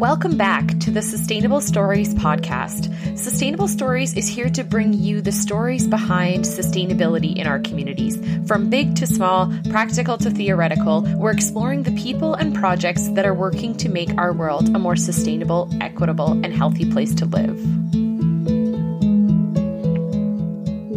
Welcome 0.00 0.38
back 0.38 0.66
to 0.80 0.90
the 0.90 1.02
Sustainable 1.02 1.60
Stories 1.60 2.14
podcast. 2.14 3.18
Sustainable 3.18 3.68
Stories 3.68 4.16
is 4.16 4.26
here 4.26 4.48
to 4.48 4.64
bring 4.64 4.94
you 4.94 5.20
the 5.20 5.30
stories 5.30 5.86
behind 5.86 6.46
sustainability 6.46 7.36
in 7.36 7.46
our 7.46 7.58
communities. 7.58 8.16
From 8.48 8.70
big 8.70 8.96
to 8.96 9.06
small, 9.06 9.52
practical 9.68 10.16
to 10.16 10.30
theoretical, 10.30 11.02
we're 11.18 11.32
exploring 11.32 11.82
the 11.82 11.92
people 11.92 12.32
and 12.32 12.54
projects 12.54 13.08
that 13.08 13.26
are 13.26 13.34
working 13.34 13.76
to 13.76 13.90
make 13.90 14.16
our 14.16 14.32
world 14.32 14.74
a 14.74 14.78
more 14.78 14.96
sustainable, 14.96 15.70
equitable, 15.82 16.32
and 16.32 16.54
healthy 16.54 16.90
place 16.90 17.14
to 17.16 17.26
live. 17.26 18.09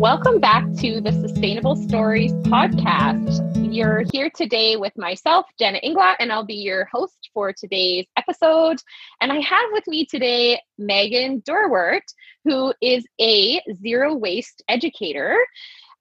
Welcome 0.03 0.41
back 0.41 0.65
to 0.79 0.99
the 0.99 1.13
Sustainable 1.13 1.77
Stories 1.77 2.33
podcast. 2.33 3.73
You're 3.73 4.03
here 4.11 4.29
today 4.35 4.75
with 4.75 4.91
myself, 4.97 5.45
Jenna 5.57 5.79
Inglot, 5.81 6.17
and 6.19 6.29
I'll 6.29 6.43
be 6.43 6.55
your 6.55 6.89
host 6.91 7.29
for 7.33 7.53
today's 7.53 8.05
episode. 8.17 8.79
And 9.21 9.31
I 9.31 9.39
have 9.39 9.69
with 9.71 9.87
me 9.87 10.05
today 10.05 10.59
Megan 10.77 11.41
Dorwart, 11.43 12.01
who 12.43 12.73
is 12.81 13.05
a 13.21 13.61
zero 13.81 14.13
waste 14.13 14.61
educator. 14.67 15.37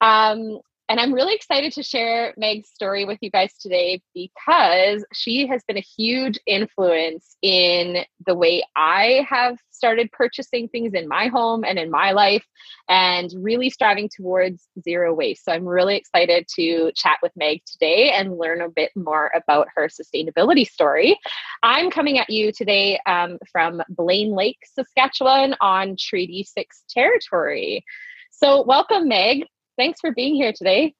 Um, 0.00 0.58
and 0.92 1.00
I'm 1.00 1.14
really 1.14 1.34
excited 1.34 1.72
to 1.72 1.82
share 1.82 2.34
Meg's 2.36 2.68
story 2.68 3.06
with 3.06 3.16
you 3.22 3.30
guys 3.30 3.54
today 3.56 4.02
because 4.12 5.02
she 5.14 5.46
has 5.46 5.64
been 5.64 5.78
a 5.78 5.80
huge 5.96 6.38
influence 6.46 7.34
in 7.40 8.04
the 8.26 8.34
way 8.34 8.62
I 8.76 9.26
have 9.26 9.56
started 9.70 10.12
purchasing 10.12 10.68
things 10.68 10.92
in 10.92 11.08
my 11.08 11.28
home 11.28 11.64
and 11.64 11.78
in 11.78 11.90
my 11.90 12.10
life 12.12 12.44
and 12.90 13.32
really 13.38 13.70
striving 13.70 14.10
towards 14.14 14.68
zero 14.84 15.14
waste. 15.14 15.46
So 15.46 15.52
I'm 15.52 15.66
really 15.66 15.96
excited 15.96 16.46
to 16.56 16.92
chat 16.94 17.16
with 17.22 17.32
Meg 17.36 17.62
today 17.64 18.10
and 18.10 18.36
learn 18.36 18.60
a 18.60 18.68
bit 18.68 18.90
more 18.94 19.32
about 19.34 19.68
her 19.74 19.88
sustainability 19.88 20.68
story. 20.68 21.18
I'm 21.62 21.90
coming 21.90 22.18
at 22.18 22.28
you 22.28 22.52
today 22.52 23.00
um, 23.06 23.38
from 23.50 23.82
Blaine 23.88 24.34
Lake, 24.34 24.58
Saskatchewan 24.74 25.56
on 25.58 25.96
Treaty 25.98 26.44
6 26.44 26.84
territory. 26.90 27.82
So, 28.30 28.60
welcome, 28.60 29.08
Meg 29.08 29.46
thanks 29.76 30.00
for 30.00 30.12
being 30.12 30.34
here 30.34 30.52
today. 30.52 30.94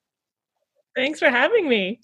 Thanks 0.95 1.19
for 1.19 1.31
having 1.31 1.69
me. 1.69 2.01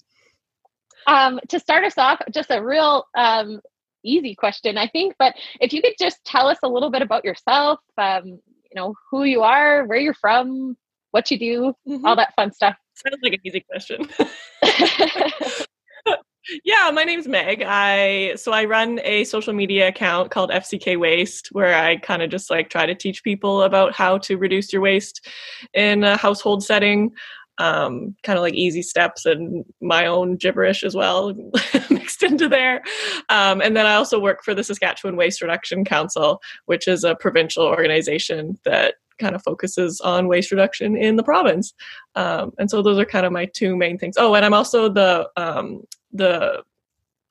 Um, 1.07 1.39
to 1.49 1.59
start 1.59 1.83
us 1.85 1.97
off, 1.97 2.21
just 2.31 2.51
a 2.51 2.63
real 2.63 3.05
um, 3.17 3.61
easy 4.03 4.35
question, 4.35 4.77
I 4.77 4.87
think, 4.87 5.15
but 5.17 5.35
if 5.59 5.73
you 5.73 5.81
could 5.81 5.93
just 5.99 6.23
tell 6.25 6.47
us 6.47 6.57
a 6.63 6.67
little 6.67 6.91
bit 6.91 7.01
about 7.01 7.25
yourself, 7.25 7.79
um, 7.97 8.25
you 8.25 8.75
know, 8.75 8.93
who 9.09 9.23
you 9.23 9.41
are, 9.41 9.85
where 9.85 9.99
you're 9.99 10.13
from, 10.13 10.77
what 11.11 11.31
you 11.31 11.39
do, 11.39 11.73
mm-hmm. 11.87 12.05
all 12.05 12.15
that 12.15 12.33
fun 12.35 12.51
stuff. 12.51 12.75
Sounds 12.95 13.17
like 13.23 13.33
an 13.33 13.39
easy 13.43 13.65
question. 13.69 14.07
yeah, 16.63 16.89
my 16.93 17.03
name's 17.03 17.27
Meg. 17.27 17.63
I 17.65 18.35
so 18.35 18.51
I 18.51 18.65
run 18.65 18.99
a 19.03 19.23
social 19.23 19.53
media 19.53 19.87
account 19.87 20.31
called 20.31 20.51
FCK 20.51 20.99
Waste 20.99 21.49
where 21.51 21.75
I 21.75 21.97
kind 21.97 22.21
of 22.21 22.29
just 22.29 22.49
like 22.49 22.69
try 22.69 22.85
to 22.85 22.95
teach 22.95 23.23
people 23.23 23.63
about 23.63 23.93
how 23.93 24.17
to 24.19 24.37
reduce 24.37 24.71
your 24.71 24.81
waste 24.81 25.27
in 25.73 26.03
a 26.03 26.17
household 26.17 26.63
setting. 26.63 27.11
Um, 27.57 28.15
kind 28.23 28.39
of 28.39 28.43
like 28.43 28.53
easy 28.53 28.81
steps 28.81 29.25
and 29.25 29.65
my 29.81 30.05
own 30.05 30.37
gibberish 30.37 30.81
as 30.81 30.95
well 30.95 31.33
mixed 31.89 32.23
into 32.23 32.47
there. 32.47 32.81
Um, 33.27 33.61
and 33.61 33.75
then 33.75 33.85
I 33.85 33.95
also 33.95 34.17
work 34.17 34.45
for 34.45 34.55
the 34.55 34.63
Saskatchewan 34.63 35.17
Waste 35.17 35.41
Reduction 35.41 35.83
Council, 35.83 36.41
which 36.67 36.87
is 36.87 37.03
a 37.03 37.15
provincial 37.15 37.65
organization 37.65 38.57
that 38.63 38.95
kind 39.19 39.35
of 39.35 39.43
focuses 39.43 40.01
on 40.01 40.27
waste 40.27 40.51
reduction 40.51 40.95
in 40.95 41.17
the 41.17 41.23
province. 41.23 41.73
Um, 42.15 42.53
and 42.57 42.69
so 42.69 42.81
those 42.81 42.97
are 42.97 43.05
kind 43.05 43.25
of 43.25 43.31
my 43.31 43.45
two 43.45 43.75
main 43.75 43.97
things. 43.97 44.15
Oh, 44.17 44.33
and 44.33 44.45
I'm 44.45 44.53
also 44.53 44.89
the 44.89 45.29
um, 45.35 45.83
the 46.11 46.63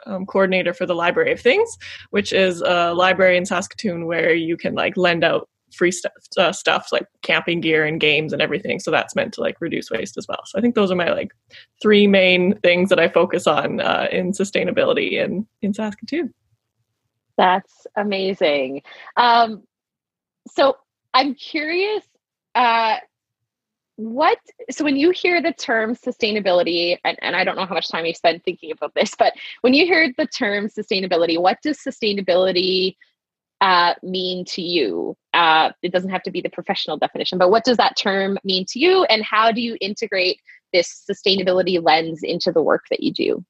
um, 0.07 0.27
coordinator 0.27 0.73
for 0.73 0.87
the 0.87 0.95
Library 0.95 1.33
of 1.33 1.41
Things, 1.41 1.77
which 2.11 2.33
is 2.33 2.61
a 2.61 2.95
library 2.95 3.37
in 3.37 3.47
Saskatoon 3.47 4.07
where 4.07 4.33
you 4.35 4.57
can 4.57 4.75
like 4.75 4.97
lend 4.97 5.25
out 5.25 5.49
free 5.75 5.91
stuff, 5.91 6.13
uh, 6.39 6.53
stuff 6.53 6.89
like 6.93 7.07
camping 7.23 7.61
gear 7.61 7.85
and 7.85 8.01
games 8.01 8.33
and 8.33 8.41
everything. 8.41 8.79
So 8.79 8.91
that's 8.91 9.15
meant 9.15 9.35
to 9.35 9.41
like 9.41 9.61
reduce 9.61 9.91
waste 9.91 10.17
as 10.17 10.27
well. 10.29 10.41
So 10.47 10.59
I 10.59 10.63
think 10.63 10.75
those 10.75 10.91
are 10.91 10.97
my 10.97 11.11
like 11.11 11.33
three 11.83 12.07
main 12.07 12.59
things 12.61 12.89
that 12.89 12.99
I 12.99 13.09
focus 13.09 13.47
on 13.47 13.81
uh, 13.81 14.09
in 14.11 14.33
sustainability 14.33 15.13
in 15.13 15.47
in 15.63 15.75
Saskatoon. 15.75 16.33
That's 17.37 17.87
amazing. 17.97 18.83
Um, 19.17 19.63
so 20.49 20.77
I'm 21.15 21.35
curious. 21.35 22.05
Uh, 22.55 22.97
what 23.99 24.39
so 24.71 24.85
when 24.85 24.95
you 24.95 25.11
hear 25.11 25.43
the 25.43 25.53
term 25.53 25.97
sustainability 25.97 26.97
and, 27.05 27.19
and 27.21 27.35
i 27.35 27.43
don't 27.43 27.57
know 27.57 27.67
how 27.67 27.75
much 27.75 27.89
time 27.89 28.07
you 28.07 28.15
spend 28.15 28.41
thinking 28.45 28.71
about 28.71 28.95
this 28.95 29.13
but 29.19 29.33
when 29.63 29.75
you 29.75 29.85
hear 29.87 30.13
the 30.17 30.27
term 30.27 30.69
sustainability 30.69 31.37
what 31.37 31.59
does 31.63 31.79
sustainability 31.79 32.95
uh, 33.61 33.95
mean 34.05 34.45
to 34.45 34.63
you? 34.63 35.17
Uh, 35.35 35.73
it 35.83 35.91
doesn't 35.91 36.11
have 36.11 36.23
to 36.23 36.31
be 36.31 36.41
the 36.41 36.49
professional 36.49 36.97
definition 36.97 37.39
but 37.39 37.51
what 37.51 37.65
does 37.65 37.77
that 37.77 37.97
term 37.97 38.39
mean 38.45 38.65
to 38.69 38.79
you 38.79 39.03
and 39.07 39.25
how 39.25 39.51
do 39.51 39.61
you 39.61 39.77
integrate 39.81 40.41
this 40.73 41.05
sustainability 41.11 41.83
lens 41.83 42.21
into 42.23 42.53
the 42.53 42.63
work 42.63 42.85
that 42.91 43.03
you 43.03 43.13
do 43.13 43.45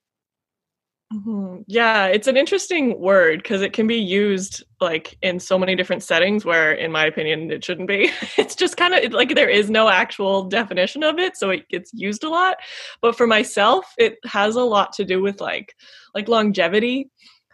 Mm-hmm. 1.13 1.63
Yeah, 1.67 2.07
it's 2.07 2.27
an 2.27 2.37
interesting 2.37 3.01
word 3.01 3.43
because 3.43 3.63
it 3.63 3.73
can 3.73 3.87
be 3.87 3.97
used 3.97 4.63
like 4.79 5.17
in 5.23 5.41
so 5.41 5.59
many 5.59 5.75
different 5.75 6.03
settings 6.03 6.45
where, 6.45 6.73
in 6.73 6.93
my 6.93 7.07
opinion, 7.07 7.51
it 7.51 7.65
shouldn't 7.65 7.89
be. 7.89 8.11
It's 8.37 8.55
just 8.55 8.77
kind 8.77 8.93
of 8.93 9.13
like 9.13 9.35
there 9.35 9.49
is 9.49 9.71
no 9.71 9.89
actual 9.89 10.45
definition 10.45 11.03
of 11.03 11.19
it, 11.19 11.37
so 11.37 11.49
it 11.49 11.67
gets 11.71 11.91
used 11.95 12.25
a 12.25 12.29
lot. 12.29 12.59
But 13.01 13.17
for 13.17 13.27
myself, 13.27 13.87
it 13.97 14.19
has 14.27 14.55
a 14.57 14.63
lot 14.63 14.93
to 14.95 15.05
do 15.05 15.23
with 15.23 15.41
like 15.41 15.75
like 16.15 16.29
longevity, 16.29 17.11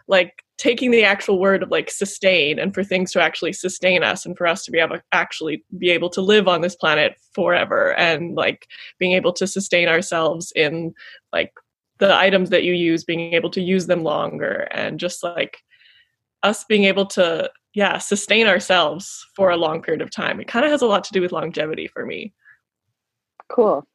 like 0.09 0.43
taking 0.57 0.91
the 0.91 1.05
actual 1.05 1.39
word 1.39 1.63
of 1.63 1.71
like 1.71 1.89
sustain 1.89 2.59
and 2.59 2.73
for 2.73 2.83
things 2.83 3.11
to 3.13 3.21
actually 3.21 3.53
sustain 3.53 4.03
us 4.03 4.25
and 4.25 4.37
for 4.37 4.47
us 4.47 4.63
to 4.65 4.71
be 4.71 4.79
able 4.79 4.99
actually 5.13 5.63
be 5.77 5.89
able 5.91 6.09
to 6.09 6.21
live 6.21 6.47
on 6.49 6.61
this 6.61 6.75
planet 6.75 7.15
forever 7.33 7.93
and 7.95 8.35
like 8.35 8.67
being 8.99 9.13
able 9.13 9.33
to 9.33 9.47
sustain 9.47 9.87
ourselves 9.87 10.51
in 10.55 10.93
like 11.33 11.53
the 11.99 12.15
items 12.15 12.49
that 12.49 12.63
you 12.63 12.73
use 12.73 13.03
being 13.03 13.33
able 13.33 13.49
to 13.51 13.61
use 13.61 13.87
them 13.87 14.03
longer 14.03 14.67
and 14.71 14.99
just 14.99 15.23
like 15.23 15.57
us 16.43 16.65
being 16.65 16.83
able 16.83 17.05
to 17.05 17.49
yeah 17.73 17.97
sustain 17.97 18.47
ourselves 18.47 19.25
for 19.35 19.49
a 19.49 19.57
long 19.57 19.81
period 19.81 20.01
of 20.01 20.11
time. 20.11 20.39
It 20.39 20.47
kind 20.47 20.65
of 20.65 20.71
has 20.71 20.81
a 20.81 20.87
lot 20.87 21.03
to 21.05 21.13
do 21.13 21.21
with 21.21 21.31
longevity 21.31 21.87
for 21.87 22.05
me. 22.05 22.33
Cool. 23.49 23.87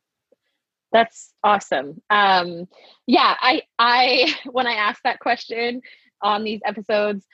That's 0.92 1.32
awesome. 1.44 2.00
Um 2.10 2.66
yeah 3.06 3.34
i 3.40 3.62
i 3.78 4.34
when 4.50 4.66
i 4.66 4.74
ask 4.74 5.00
that 5.02 5.20
question 5.20 5.82
on 6.22 6.44
these 6.44 6.60
episodes 6.64 7.26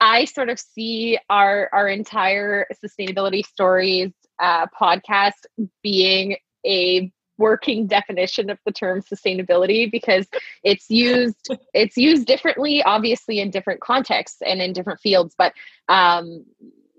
i 0.00 0.24
sort 0.24 0.48
of 0.48 0.58
see 0.58 1.18
our 1.28 1.68
our 1.72 1.88
entire 1.88 2.66
sustainability 2.82 3.44
stories 3.44 4.10
uh, 4.40 4.66
podcast 4.80 5.32
being 5.82 6.36
a 6.66 7.12
working 7.40 7.86
definition 7.86 8.50
of 8.50 8.58
the 8.64 8.72
term 8.72 9.02
sustainability 9.02 9.90
because 9.90 10.26
it's 10.62 10.88
used 10.88 11.48
it's 11.74 11.96
used 11.96 12.26
differently 12.26 12.82
obviously 12.84 13.40
in 13.40 13.50
different 13.50 13.80
contexts 13.80 14.40
and 14.46 14.60
in 14.60 14.72
different 14.72 15.00
fields 15.00 15.34
but 15.36 15.52
um 15.88 16.44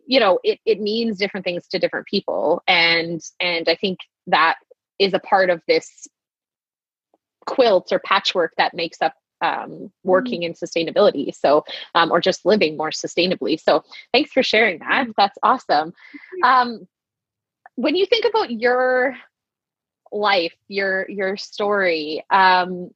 you 0.06 0.20
know 0.20 0.40
it, 0.44 0.60
it 0.66 0.82
means 0.82 1.18
different 1.18 1.46
things 1.46 1.68
to 1.70 1.80
different 1.80 2.08
people. 2.08 2.62
And 2.68 3.22
and 3.40 3.70
i 3.70 3.76
think 3.76 4.00
that 4.28 4.56
is 5.00 5.14
a 5.14 5.20
part 5.20 5.50
of 5.50 5.62
this 5.68 6.08
quilt 7.46 7.92
or 7.92 8.00
patchwork 8.00 8.54
that 8.58 8.74
makes 8.74 9.02
up 9.02 9.14
um, 9.42 9.92
working 10.04 10.44
in 10.44 10.54
sustainability. 10.54 11.34
So 11.34 11.66
um, 11.96 12.12
or 12.12 12.22
just 12.22 12.46
living 12.46 12.78
more 12.78 12.92
sustainably. 12.92 13.60
So 13.60 13.84
thanks 14.14 14.32
for 14.32 14.44
sharing 14.44 14.78
that. 14.80 15.08
That's 15.18 15.38
awesome. 15.42 15.94
Um, 16.44 16.88
when 17.76 17.96
you 17.96 18.06
think 18.06 18.26
about 18.26 18.52
your 18.52 19.18
life, 20.12 20.56
your 20.68 21.10
your 21.10 21.38
story. 21.38 22.24
Um, 22.30 22.92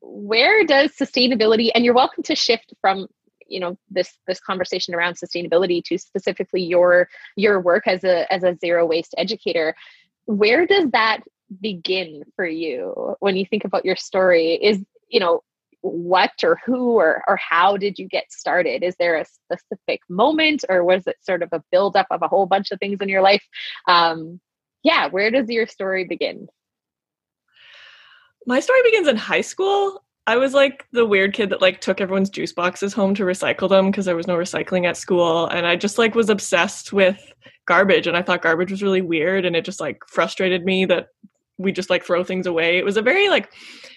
where 0.00 0.64
does 0.64 0.92
sustainability 0.92 1.70
and 1.74 1.84
you're 1.84 1.94
welcome 1.94 2.22
to 2.22 2.34
shift 2.34 2.72
from 2.80 3.08
you 3.46 3.58
know 3.60 3.76
this 3.90 4.16
this 4.26 4.40
conversation 4.40 4.94
around 4.94 5.14
sustainability 5.14 5.82
to 5.84 5.98
specifically 5.98 6.62
your 6.62 7.08
your 7.36 7.60
work 7.60 7.86
as 7.86 8.04
a 8.04 8.32
as 8.32 8.44
a 8.44 8.56
zero 8.60 8.86
waste 8.86 9.14
educator 9.18 9.74
where 10.26 10.66
does 10.66 10.90
that 10.90 11.20
begin 11.60 12.22
for 12.36 12.46
you 12.46 13.16
when 13.20 13.36
you 13.36 13.46
think 13.46 13.64
about 13.64 13.84
your 13.84 13.96
story? 13.96 14.54
Is 14.54 14.84
you 15.08 15.20
know 15.20 15.42
what 15.80 16.32
or 16.42 16.60
who 16.66 16.98
or 16.98 17.22
or 17.26 17.36
how 17.36 17.76
did 17.76 17.98
you 17.98 18.06
get 18.06 18.30
started? 18.30 18.82
Is 18.82 18.94
there 18.98 19.16
a 19.16 19.24
specific 19.24 20.00
moment 20.08 20.64
or 20.68 20.84
was 20.84 21.06
it 21.06 21.16
sort 21.22 21.42
of 21.42 21.48
a 21.52 21.62
buildup 21.72 22.06
of 22.10 22.22
a 22.22 22.28
whole 22.28 22.46
bunch 22.46 22.70
of 22.70 22.78
things 22.78 23.00
in 23.00 23.08
your 23.08 23.22
life? 23.22 23.42
Um 23.86 24.40
yeah 24.84 25.08
where 25.08 25.30
does 25.30 25.48
your 25.48 25.66
story 25.66 26.04
begin 26.04 26.46
my 28.48 28.60
story 28.60 28.80
begins 28.82 29.06
in 29.06 29.16
high 29.16 29.42
school. 29.42 30.02
I 30.26 30.36
was 30.36 30.54
like 30.54 30.86
the 30.92 31.04
weird 31.04 31.34
kid 31.34 31.50
that 31.50 31.60
like 31.60 31.82
took 31.82 32.00
everyone's 32.00 32.30
juice 32.30 32.52
boxes 32.52 32.94
home 32.94 33.14
to 33.16 33.24
recycle 33.24 33.68
them 33.68 33.90
because 33.90 34.06
there 34.06 34.16
was 34.16 34.26
no 34.26 34.36
recycling 34.36 34.86
at 34.86 34.96
school 34.96 35.46
and 35.48 35.66
I 35.66 35.76
just 35.76 35.98
like 35.98 36.14
was 36.14 36.30
obsessed 36.30 36.92
with 36.92 37.20
garbage 37.66 38.06
and 38.06 38.16
I 38.16 38.22
thought 38.22 38.40
garbage 38.40 38.70
was 38.70 38.82
really 38.82 39.02
weird 39.02 39.44
and 39.44 39.54
it 39.54 39.66
just 39.66 39.80
like 39.80 40.02
frustrated 40.08 40.64
me 40.64 40.86
that 40.86 41.08
we 41.58 41.72
just 41.72 41.90
like 41.90 42.04
throw 42.04 42.22
things 42.22 42.46
away. 42.46 42.78
It 42.78 42.84
was 42.84 42.96
a 42.96 43.02
very 43.02 43.28
like 43.28 43.52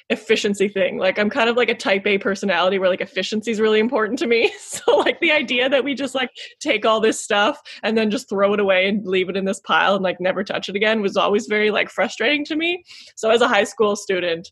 efficiency 0.09 0.67
thing. 0.67 0.97
Like 0.97 1.19
I'm 1.19 1.29
kind 1.29 1.49
of 1.49 1.55
like 1.55 1.69
a 1.69 1.75
type 1.75 2.05
A 2.07 2.17
personality 2.17 2.79
where 2.79 2.89
like 2.89 3.01
efficiency 3.01 3.51
is 3.51 3.61
really 3.61 3.79
important 3.79 4.19
to 4.19 4.27
me. 4.27 4.51
So 4.81 4.97
like 4.97 5.19
the 5.19 5.31
idea 5.31 5.69
that 5.69 5.83
we 5.83 5.93
just 5.93 6.15
like 6.15 6.31
take 6.59 6.85
all 6.85 7.01
this 7.01 7.21
stuff 7.21 7.61
and 7.83 7.97
then 7.97 8.09
just 8.09 8.29
throw 8.29 8.53
it 8.53 8.59
away 8.59 8.87
and 8.87 9.05
leave 9.05 9.29
it 9.29 9.35
in 9.37 9.45
this 9.45 9.59
pile 9.59 9.95
and 9.95 10.03
like 10.03 10.19
never 10.19 10.43
touch 10.43 10.69
it 10.69 10.75
again 10.75 11.01
was 11.01 11.17
always 11.17 11.45
very 11.47 11.71
like 11.71 11.89
frustrating 11.89 12.45
to 12.45 12.55
me. 12.55 12.83
So 13.15 13.29
as 13.29 13.41
a 13.41 13.47
high 13.47 13.65
school 13.65 13.95
student, 13.95 14.49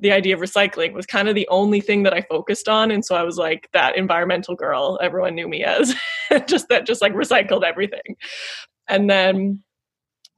the 0.00 0.12
idea 0.12 0.34
of 0.34 0.40
recycling 0.40 0.94
was 0.94 1.06
kind 1.06 1.28
of 1.28 1.34
the 1.34 1.46
only 1.50 1.80
thing 1.80 2.02
that 2.04 2.14
I 2.14 2.22
focused 2.22 2.68
on. 2.68 2.90
And 2.90 3.04
so 3.04 3.14
I 3.14 3.22
was 3.22 3.36
like 3.36 3.68
that 3.72 3.96
environmental 3.96 4.56
girl 4.56 4.98
everyone 5.02 5.34
knew 5.34 5.46
me 5.46 5.62
as, 5.62 5.94
just 6.46 6.68
that 6.70 6.86
just 6.86 7.02
like 7.02 7.12
recycled 7.12 7.62
everything. 7.62 8.16
And 8.88 9.08
then 9.08 9.62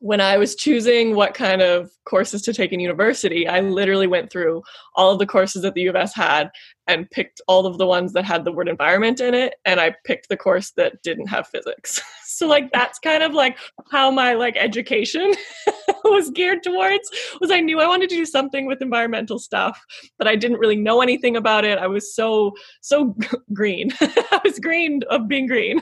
when 0.03 0.21
I 0.21 0.37
was 0.37 0.57
choosing 0.57 1.15
what 1.15 1.33
kind 1.33 1.63
of 1.63 1.89
courses 2.07 2.43
to 2.43 2.53
take 2.53 2.73
in 2.73 2.81
university, 2.81 3.47
I 3.47 3.61
literally 3.61 4.09
went 4.09 4.33
through 4.33 4.65
all 4.97 5.13
of 5.13 5.21
the 5.21 5.27
courses 5.27 5.63
that 5.63 5.75
the 5.75 5.83
U 5.83 5.91
of 5.91 5.97
S 5.97 6.13
had 6.13 6.51
and 6.89 7.09
picked 7.09 7.41
all 7.47 7.67
of 7.67 7.79
the 7.79 7.87
ones 7.87 8.13
that 8.15 8.25
had 8.25 8.45
the 8.45 8.51
word 8.51 8.69
environment 8.69 9.21
in 9.21 9.33
it. 9.33 9.55
And 9.65 9.79
I 9.79 9.95
picked 10.05 10.29
the 10.29 10.37
course 10.37 10.73
that 10.73 11.01
didn't 11.05 11.29
have 11.29 11.47
physics. 11.47 12.03
so 12.27 12.49
like 12.49 12.73
that's 12.73 12.99
kind 12.99 13.23
of 13.23 13.33
like 13.33 13.57
how 13.93 14.11
my 14.11 14.35
like 14.35 14.57
education 14.57 15.35
was 16.05 16.31
geared 16.31 16.65
towards 16.65 17.09
was 17.41 17.53
I 17.53 17.61
knew 17.61 17.79
I 17.79 17.87
wanted 17.87 18.11
to 18.11 18.17
do 18.17 18.27
something 18.27 18.67
with 18.67 18.83
environmental 18.83 19.39
stuff, 19.39 19.81
but 20.19 20.27
I 20.27 20.35
didn't 20.35 20.59
really 20.59 20.77
know 20.77 21.01
anything 21.01 21.37
about 21.37 21.65
it. 21.65 21.79
I 21.79 21.87
was 21.87 22.13
so, 22.13 22.55
so 22.81 23.15
green. 23.53 23.93
I 24.01 24.41
was 24.45 24.59
green 24.59 25.03
of 25.11 25.29
being 25.29 25.47
green. 25.47 25.81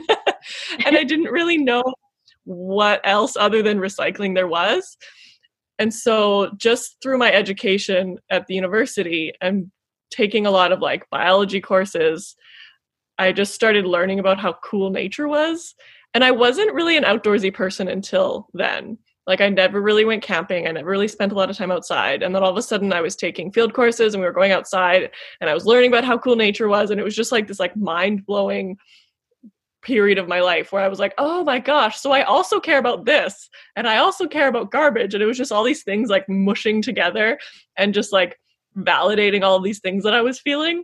and 0.85 0.95
I 0.95 1.03
didn't 1.03 1.31
really 1.31 1.57
know 1.57 1.81
what 2.45 3.01
else 3.03 3.35
other 3.37 3.61
than 3.61 3.79
recycling 3.79 4.35
there 4.35 4.47
was. 4.47 4.97
And 5.79 5.93
so, 5.93 6.51
just 6.57 6.97
through 7.01 7.17
my 7.17 7.31
education 7.31 8.19
at 8.29 8.47
the 8.47 8.55
university 8.55 9.33
and 9.41 9.71
taking 10.11 10.45
a 10.45 10.51
lot 10.51 10.71
of 10.71 10.79
like 10.79 11.09
biology 11.09 11.61
courses, 11.61 12.35
I 13.17 13.31
just 13.31 13.55
started 13.55 13.85
learning 13.85 14.19
about 14.19 14.39
how 14.39 14.53
cool 14.63 14.89
nature 14.89 15.27
was. 15.27 15.73
And 16.13 16.23
I 16.23 16.31
wasn't 16.31 16.73
really 16.73 16.97
an 16.97 17.03
outdoorsy 17.03 17.53
person 17.53 17.87
until 17.87 18.47
then. 18.53 18.97
Like, 19.27 19.39
I 19.39 19.49
never 19.49 19.81
really 19.81 20.03
went 20.03 20.23
camping. 20.23 20.67
I 20.67 20.71
never 20.71 20.89
really 20.89 21.07
spent 21.07 21.31
a 21.31 21.35
lot 21.35 21.49
of 21.49 21.55
time 21.55 21.71
outside. 21.71 22.23
And 22.23 22.33
then 22.33 22.43
all 22.43 22.49
of 22.49 22.57
a 22.57 22.61
sudden, 22.61 22.91
I 22.91 23.01
was 23.01 23.15
taking 23.15 23.51
field 23.51 23.73
courses 23.73 24.13
and 24.13 24.21
we 24.21 24.27
were 24.27 24.33
going 24.33 24.51
outside 24.51 25.11
and 25.39 25.49
I 25.49 25.53
was 25.53 25.65
learning 25.65 25.91
about 25.91 26.03
how 26.03 26.17
cool 26.17 26.35
nature 26.35 26.67
was. 26.67 26.89
And 26.89 26.99
it 26.99 27.03
was 27.03 27.15
just 27.15 27.31
like 27.31 27.47
this, 27.47 27.59
like, 27.59 27.77
mind 27.77 28.25
blowing 28.25 28.77
period 29.81 30.17
of 30.17 30.27
my 30.27 30.39
life 30.39 30.71
where 30.71 30.83
I 30.83 30.87
was 30.87 30.99
like, 30.99 31.13
oh 31.17 31.43
my 31.43 31.59
gosh, 31.59 31.99
so 31.99 32.11
I 32.11 32.23
also 32.23 32.59
care 32.59 32.77
about 32.77 33.05
this 33.05 33.49
and 33.75 33.87
I 33.87 33.97
also 33.97 34.27
care 34.27 34.47
about 34.47 34.71
garbage. 34.71 35.13
And 35.13 35.23
it 35.23 35.25
was 35.25 35.37
just 35.37 35.51
all 35.51 35.63
these 35.63 35.83
things 35.83 36.09
like 36.09 36.27
mushing 36.29 36.81
together 36.81 37.39
and 37.77 37.93
just 37.93 38.13
like 38.13 38.39
validating 38.77 39.43
all 39.43 39.59
these 39.59 39.79
things 39.79 40.03
that 40.03 40.13
I 40.13 40.21
was 40.21 40.39
feeling. 40.39 40.83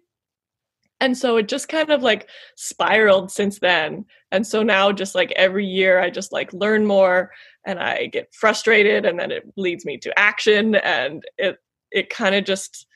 And 1.00 1.16
so 1.16 1.38
it 1.38 1.48
just 1.48 1.70
kind 1.70 1.92
of 1.92 2.02
like 2.02 2.28
spiraled 2.56 3.32
since 3.32 3.60
then. 3.60 4.06
And 4.32 4.46
so 4.46 4.64
now 4.64 4.92
just 4.92 5.14
like 5.14 5.32
every 5.36 5.66
year 5.66 6.00
I 6.00 6.10
just 6.10 6.32
like 6.34 6.52
learn 6.54 6.86
more 6.86 7.32
and 7.66 7.80
I 7.80 8.08
get 8.08 8.34
frustrated 8.34 9.06
and 9.06 9.20
then 9.20 9.32
it 9.32 9.44
leads 9.58 9.86
me 9.86 9.98
to 10.00 10.20
action 10.20 10.76
and 10.76 11.24
it 11.38 11.58
it 11.92 12.10
kind 12.10 12.36
of 12.36 12.44
just 12.44 12.88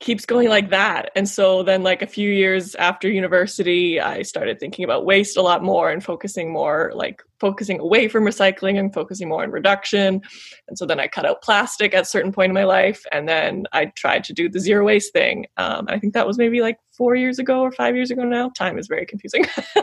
keeps 0.00 0.24
going 0.24 0.48
like 0.48 0.70
that. 0.70 1.10
And 1.16 1.28
so 1.28 1.64
then 1.64 1.82
like 1.82 2.02
a 2.02 2.06
few 2.06 2.30
years 2.30 2.76
after 2.76 3.10
university, 3.10 4.00
I 4.00 4.22
started 4.22 4.60
thinking 4.60 4.84
about 4.84 5.04
waste 5.04 5.36
a 5.36 5.42
lot 5.42 5.64
more 5.64 5.90
and 5.90 6.04
focusing 6.04 6.52
more 6.52 6.92
like 6.94 7.20
focusing 7.40 7.80
away 7.80 8.06
from 8.06 8.24
recycling 8.24 8.78
and 8.78 8.94
focusing 8.94 9.28
more 9.28 9.42
on 9.42 9.50
reduction. 9.50 10.20
And 10.68 10.78
so 10.78 10.86
then 10.86 11.00
I 11.00 11.08
cut 11.08 11.26
out 11.26 11.42
plastic 11.42 11.94
at 11.94 12.02
a 12.02 12.06
certain 12.06 12.32
point 12.32 12.50
in 12.50 12.54
my 12.54 12.64
life 12.64 13.04
and 13.10 13.28
then 13.28 13.66
I 13.72 13.86
tried 13.86 14.22
to 14.24 14.32
do 14.32 14.48
the 14.48 14.60
zero 14.60 14.84
waste 14.84 15.12
thing. 15.12 15.46
Um, 15.56 15.86
I 15.88 15.98
think 15.98 16.14
that 16.14 16.26
was 16.26 16.38
maybe 16.38 16.60
like 16.60 16.78
four 16.92 17.16
years 17.16 17.40
ago 17.40 17.60
or 17.60 17.72
five 17.72 17.96
years 17.96 18.12
ago 18.12 18.22
now. 18.22 18.50
Time 18.50 18.78
is 18.78 18.86
very 18.86 19.04
confusing. 19.06 19.46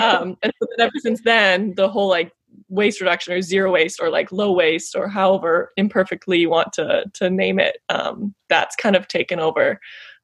um, 0.00 0.36
and 0.42 0.52
so 0.60 0.66
ever 0.80 0.92
since 0.98 1.20
then, 1.22 1.74
the 1.76 1.88
whole 1.88 2.08
like 2.08 2.32
waste 2.68 3.00
reduction 3.00 3.32
or 3.32 3.40
zero 3.40 3.72
waste 3.72 4.00
or 4.00 4.10
like 4.10 4.32
low 4.32 4.52
waste 4.52 4.96
or 4.96 5.08
however 5.08 5.72
imperfectly 5.76 6.38
you 6.38 6.50
want 6.50 6.72
to 6.72 7.04
to 7.14 7.30
name 7.30 7.58
it 7.58 7.78
um, 7.88 8.34
that's 8.48 8.76
kind 8.76 8.96
of 8.96 9.06
taken 9.08 9.38
over 9.40 9.80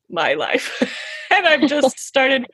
my 0.09 0.35
life. 0.35 0.83
And 1.35 1.47
i've 1.47 1.67
just 1.67 1.99
started 2.09 2.47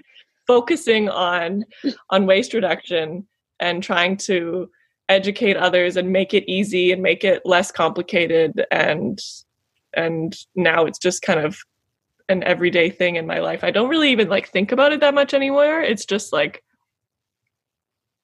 focusing 0.46 1.08
on 1.08 1.64
on 2.10 2.26
waste 2.26 2.54
reduction 2.54 3.26
and 3.58 3.82
trying 3.82 4.16
to 4.18 4.70
educate 5.08 5.56
others 5.56 5.96
and 5.96 6.12
make 6.12 6.32
it 6.32 6.48
easy 6.48 6.92
and 6.92 7.02
make 7.02 7.24
it 7.24 7.42
less 7.44 7.72
complicated 7.72 8.64
and 8.70 9.20
and 9.94 10.36
now 10.54 10.84
it's 10.84 10.98
just 10.98 11.22
kind 11.22 11.40
of 11.40 11.58
an 12.28 12.42
everyday 12.44 12.90
thing 12.90 13.16
in 13.16 13.26
my 13.26 13.38
life. 13.38 13.64
I 13.64 13.70
don't 13.70 13.88
really 13.88 14.10
even 14.10 14.28
like 14.28 14.48
think 14.50 14.70
about 14.70 14.92
it 14.92 15.00
that 15.00 15.14
much 15.14 15.32
anymore. 15.32 15.80
It's 15.80 16.04
just 16.04 16.32
like 16.32 16.62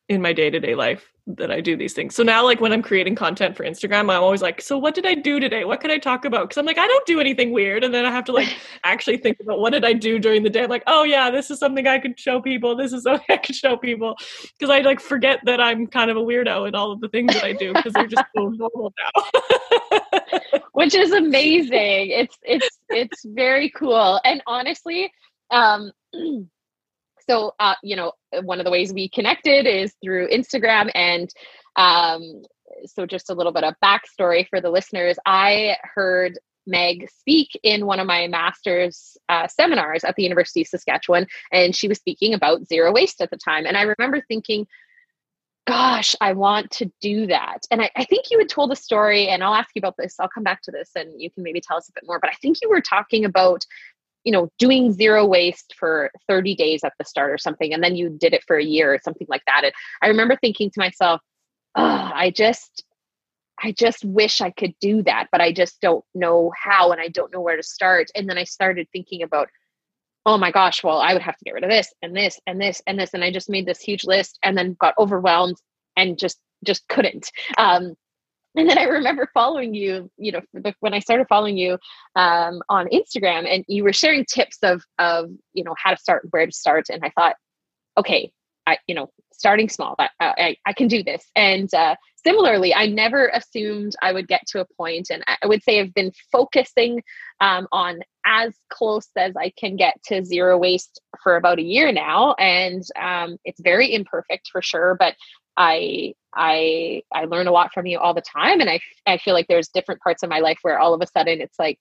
in 0.08 0.20
my 0.20 0.32
day-to-day 0.32 0.74
life 0.74 1.10
that 1.26 1.50
I 1.50 1.62
do 1.62 1.76
these 1.76 1.94
things. 1.94 2.14
So 2.14 2.22
now 2.22 2.44
like 2.44 2.60
when 2.60 2.72
I'm 2.72 2.82
creating 2.82 3.14
content 3.14 3.56
for 3.56 3.64
Instagram, 3.64 4.00
I'm 4.00 4.10
always 4.10 4.42
like, 4.42 4.60
so 4.60 4.76
what 4.76 4.94
did 4.94 5.06
I 5.06 5.14
do 5.14 5.40
today? 5.40 5.64
What 5.64 5.80
could 5.80 5.90
I 5.90 5.96
talk 5.96 6.26
about? 6.26 6.50
Cuz 6.50 6.58
I'm 6.58 6.66
like 6.66 6.76
I 6.76 6.86
don't 6.86 7.06
do 7.06 7.20
anything 7.20 7.52
weird 7.52 7.82
and 7.82 7.94
then 7.94 8.04
I 8.04 8.10
have 8.10 8.24
to 8.24 8.32
like 8.32 8.54
actually 8.84 9.16
think 9.16 9.38
about 9.40 9.60
what 9.60 9.70
did 9.70 9.84
I 9.84 9.94
do 9.94 10.18
during 10.18 10.42
the 10.42 10.50
day? 10.50 10.64
I'm 10.64 10.68
like, 10.68 10.82
"Oh 10.86 11.04
yeah, 11.04 11.30
this 11.30 11.50
is 11.50 11.58
something 11.58 11.86
I 11.86 11.98
could 11.98 12.20
show 12.20 12.42
people. 12.42 12.76
This 12.76 12.92
is 12.92 13.02
something 13.04 13.24
I 13.30 13.38
could 13.38 13.56
show 13.56 13.76
people." 13.78 14.16
Cuz 14.60 14.68
I 14.68 14.80
like 14.80 15.00
forget 15.00 15.40
that 15.44 15.60
I'm 15.60 15.86
kind 15.86 16.10
of 16.10 16.18
a 16.18 16.20
weirdo 16.20 16.68
in 16.68 16.74
all 16.74 16.92
of 16.92 17.00
the 17.00 17.08
things 17.08 17.32
that 17.32 17.44
I 17.44 17.52
do 17.52 17.72
because 17.72 17.94
they're 17.94 18.06
just 18.06 18.26
so 18.36 18.48
normal 18.62 18.92
now. 18.98 20.00
Which 20.72 20.94
is 20.94 21.12
amazing. 21.12 22.10
It's 22.10 22.36
it's 22.42 22.78
it's 22.90 23.24
very 23.24 23.70
cool. 23.70 24.20
And 24.24 24.42
honestly, 24.46 25.10
um 25.50 25.90
so 27.28 27.54
uh, 27.58 27.74
you 27.82 27.96
know 27.96 28.12
one 28.42 28.60
of 28.60 28.64
the 28.64 28.70
ways 28.70 28.92
we 28.92 29.08
connected 29.08 29.66
is 29.66 29.94
through 30.02 30.28
instagram. 30.28 30.90
And 30.94 31.30
um, 31.76 32.42
so 32.86 33.06
just 33.06 33.30
a 33.30 33.34
little 33.34 33.52
bit 33.52 33.64
of 33.64 33.74
backstory 33.82 34.48
for 34.48 34.60
the 34.60 34.70
listeners. 34.70 35.16
I 35.26 35.76
heard 35.82 36.38
meg 36.66 37.08
speak 37.10 37.50
in 37.62 37.84
one 37.84 38.00
of 38.00 38.06
my 38.06 38.26
master's 38.26 39.16
uh, 39.28 39.46
seminars 39.48 40.02
at 40.02 40.16
the 40.16 40.22
university 40.22 40.62
of 40.62 40.66
saskatchewan 40.66 41.26
and 41.52 41.76
she 41.76 41.88
was 41.88 41.98
speaking 41.98 42.32
about 42.32 42.66
zero 42.66 42.90
waste 42.90 43.20
at 43.20 43.30
the 43.30 43.36
time. 43.36 43.66
And 43.66 43.76
i 43.76 43.82
remember 43.82 44.22
thinking 44.26 44.66
gosh 45.66 46.16
i 46.22 46.32
want 46.32 46.70
to 46.70 46.90
do 47.02 47.26
that. 47.26 47.66
And 47.70 47.82
I, 47.82 47.90
I 47.96 48.04
think 48.04 48.30
you 48.30 48.38
had 48.38 48.48
told 48.48 48.72
a 48.72 48.76
story 48.76 49.28
and 49.28 49.44
i'll 49.44 49.54
ask 49.54 49.70
you 49.74 49.80
about 49.80 49.96
this. 49.98 50.16
I'll 50.18 50.28
come 50.28 50.42
back 50.42 50.62
to 50.62 50.70
this 50.70 50.90
and 50.96 51.20
you 51.20 51.30
can 51.30 51.42
maybe 51.42 51.60
tell 51.60 51.76
us 51.76 51.88
a 51.90 51.92
bit 51.92 52.06
more. 52.06 52.18
But 52.18 52.30
i 52.30 52.34
think 52.40 52.58
you 52.62 52.70
were 52.70 52.80
talking 52.80 53.26
about 53.26 53.66
you 54.24 54.32
know 54.32 54.50
doing 54.58 54.92
zero 54.92 55.24
waste 55.24 55.74
for 55.78 56.10
30 56.28 56.54
days 56.54 56.82
at 56.84 56.92
the 56.98 57.04
start 57.04 57.30
or 57.30 57.38
something 57.38 57.72
and 57.72 57.82
then 57.82 57.96
you 57.96 58.10
did 58.10 58.32
it 58.32 58.44
for 58.46 58.56
a 58.56 58.64
year 58.64 58.94
or 58.94 58.98
something 59.02 59.26
like 59.30 59.42
that. 59.46 59.64
And 59.64 59.72
i 60.02 60.08
remember 60.08 60.36
thinking 60.36 60.70
to 60.70 60.80
myself 60.80 61.20
oh, 61.74 62.10
i 62.14 62.30
just 62.30 62.84
i 63.62 63.72
just 63.72 64.04
wish 64.04 64.40
i 64.40 64.50
could 64.50 64.74
do 64.80 65.02
that 65.02 65.28
but 65.30 65.40
i 65.40 65.52
just 65.52 65.80
don't 65.80 66.04
know 66.14 66.52
how 66.56 66.90
and 66.90 67.00
i 67.00 67.08
don't 67.08 67.32
know 67.32 67.40
where 67.40 67.56
to 67.56 67.62
start. 67.62 68.08
And 68.14 68.28
then 68.28 68.38
i 68.38 68.44
started 68.44 68.88
thinking 68.92 69.22
about 69.22 69.48
oh 70.26 70.38
my 70.38 70.50
gosh 70.50 70.82
well 70.82 71.00
i 71.00 71.12
would 71.12 71.22
have 71.22 71.36
to 71.36 71.44
get 71.44 71.54
rid 71.54 71.64
of 71.64 71.70
this 71.70 71.92
and 72.02 72.16
this 72.16 72.40
and 72.46 72.60
this 72.60 72.80
and 72.86 72.98
this 72.98 73.14
and 73.14 73.22
i 73.22 73.30
just 73.30 73.50
made 73.50 73.66
this 73.66 73.80
huge 73.80 74.04
list 74.04 74.38
and 74.42 74.56
then 74.56 74.76
got 74.80 74.94
overwhelmed 74.98 75.56
and 75.96 76.18
just 76.18 76.38
just 76.64 76.88
couldn't. 76.88 77.30
Um, 77.58 77.94
and 78.56 78.68
then 78.68 78.78
I 78.78 78.84
remember 78.84 79.28
following 79.34 79.74
you, 79.74 80.10
you 80.16 80.32
know, 80.32 80.40
when 80.80 80.94
I 80.94 81.00
started 81.00 81.26
following 81.28 81.56
you 81.56 81.78
um, 82.14 82.62
on 82.68 82.86
Instagram, 82.88 83.52
and 83.52 83.64
you 83.66 83.82
were 83.82 83.92
sharing 83.92 84.24
tips 84.24 84.58
of 84.62 84.82
of 84.98 85.30
you 85.54 85.64
know 85.64 85.74
how 85.76 85.90
to 85.90 85.96
start, 85.96 86.26
where 86.30 86.46
to 86.46 86.52
start, 86.52 86.86
and 86.88 87.04
I 87.04 87.10
thought, 87.10 87.34
okay, 87.98 88.32
I 88.66 88.78
you 88.86 88.94
know 88.94 89.10
starting 89.32 89.68
small, 89.68 89.96
I 89.98 90.08
I, 90.20 90.56
I 90.66 90.72
can 90.72 90.86
do 90.86 91.02
this. 91.02 91.24
And 91.34 91.72
uh, 91.74 91.96
similarly, 92.14 92.72
I 92.72 92.86
never 92.86 93.26
assumed 93.28 93.96
I 94.02 94.12
would 94.12 94.28
get 94.28 94.42
to 94.48 94.60
a 94.60 94.66
point, 94.76 95.08
and 95.10 95.24
I 95.26 95.46
would 95.46 95.64
say 95.64 95.80
I've 95.80 95.94
been 95.94 96.12
focusing 96.30 97.02
um, 97.40 97.66
on 97.72 98.00
as 98.24 98.54
close 98.70 99.08
as 99.16 99.34
I 99.36 99.52
can 99.58 99.74
get 99.74 100.00
to 100.04 100.24
zero 100.24 100.56
waste 100.58 101.00
for 101.24 101.34
about 101.34 101.58
a 101.58 101.62
year 101.62 101.90
now, 101.90 102.34
and 102.34 102.84
um, 103.02 103.36
it's 103.44 103.60
very 103.60 103.92
imperfect 103.92 104.48
for 104.52 104.62
sure, 104.62 104.94
but 104.96 105.16
I 105.56 106.14
I 106.36 107.02
I 107.12 107.24
learn 107.24 107.46
a 107.46 107.52
lot 107.52 107.72
from 107.72 107.86
you 107.86 107.98
all 107.98 108.14
the 108.14 108.22
time 108.22 108.60
and 108.60 108.70
I 108.70 108.80
I 109.06 109.18
feel 109.18 109.34
like 109.34 109.46
there's 109.48 109.68
different 109.68 110.00
parts 110.00 110.22
of 110.22 110.30
my 110.30 110.40
life 110.40 110.58
where 110.62 110.78
all 110.78 110.94
of 110.94 111.00
a 111.00 111.06
sudden 111.06 111.40
it's 111.40 111.58
like 111.58 111.78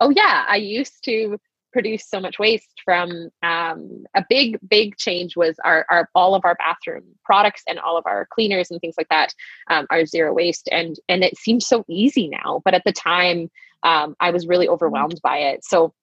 oh 0.00 0.10
yeah 0.10 0.44
I 0.48 0.56
used 0.56 1.04
to 1.04 1.38
produce 1.72 2.08
so 2.08 2.20
much 2.20 2.38
waste 2.38 2.70
from 2.84 3.30
um, 3.42 4.04
a 4.14 4.24
big 4.28 4.58
big 4.68 4.96
change 4.96 5.36
was 5.36 5.56
our, 5.64 5.84
our 5.90 6.08
all 6.14 6.36
of 6.36 6.44
our 6.44 6.54
bathroom 6.54 7.02
products 7.24 7.62
and 7.68 7.80
all 7.80 7.98
of 7.98 8.06
our 8.06 8.28
cleaners 8.32 8.70
and 8.70 8.80
things 8.80 8.94
like 8.96 9.08
that 9.08 9.34
um, 9.70 9.86
are 9.90 10.06
zero 10.06 10.32
waste 10.32 10.68
and 10.70 10.96
and 11.08 11.24
it 11.24 11.36
seems 11.36 11.66
so 11.66 11.84
easy 11.88 12.28
now 12.28 12.62
but 12.64 12.74
at 12.74 12.82
the 12.84 12.92
time 12.92 13.50
um, 13.84 14.16
I 14.18 14.30
was 14.30 14.48
really 14.48 14.68
overwhelmed 14.68 15.20
by 15.22 15.36
it. 15.38 15.64
So 15.64 15.94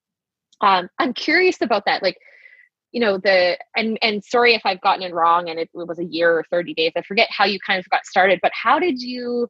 um, 0.62 0.88
I'm 1.00 1.14
curious 1.14 1.58
about 1.62 1.86
that 1.86 2.04
like 2.04 2.18
you 2.92 3.00
know 3.00 3.18
the 3.18 3.58
and 3.76 3.98
and 4.02 4.24
sorry 4.24 4.54
if 4.54 4.62
i've 4.66 4.82
gotten 4.82 5.04
it 5.04 5.14
wrong 5.14 5.50
and 5.50 5.60
it, 5.60 5.70
it 5.74 5.88
was 5.88 6.00
a 6.00 6.06
year 6.06 6.32
or 6.32 6.46
30 6.52 6.74
days 6.74 6.92
i 6.98 7.02
forget 7.02 7.28
how 7.30 7.46
you 7.46 7.60
kind 7.66 7.80
of 7.80 7.90
got 7.90 8.06
started 8.06 8.40
but 8.42 8.52
how 8.54 8.80
did 8.80 9.02
you 9.02 9.48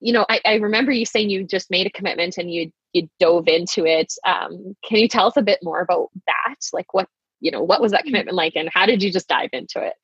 you 0.00 0.12
know, 0.12 0.24
I, 0.28 0.40
I 0.44 0.54
remember 0.56 0.92
you 0.92 1.04
saying 1.04 1.30
you 1.30 1.44
just 1.44 1.70
made 1.70 1.86
a 1.86 1.90
commitment 1.90 2.38
and 2.38 2.52
you 2.52 2.70
you 2.92 3.08
dove 3.20 3.48
into 3.48 3.84
it. 3.84 4.12
Um, 4.26 4.76
can 4.84 4.98
you 4.98 5.08
tell 5.08 5.26
us 5.26 5.36
a 5.36 5.42
bit 5.42 5.58
more 5.62 5.80
about 5.80 6.08
that? 6.26 6.56
Like 6.72 6.94
what 6.94 7.08
you 7.40 7.50
know, 7.50 7.62
what 7.62 7.80
was 7.80 7.92
that 7.92 8.02
mm. 8.02 8.06
commitment 8.06 8.36
like, 8.36 8.54
and 8.56 8.68
how 8.72 8.86
did 8.86 9.02
you 9.02 9.12
just 9.12 9.28
dive 9.28 9.50
into 9.52 9.84
it? 9.84 9.94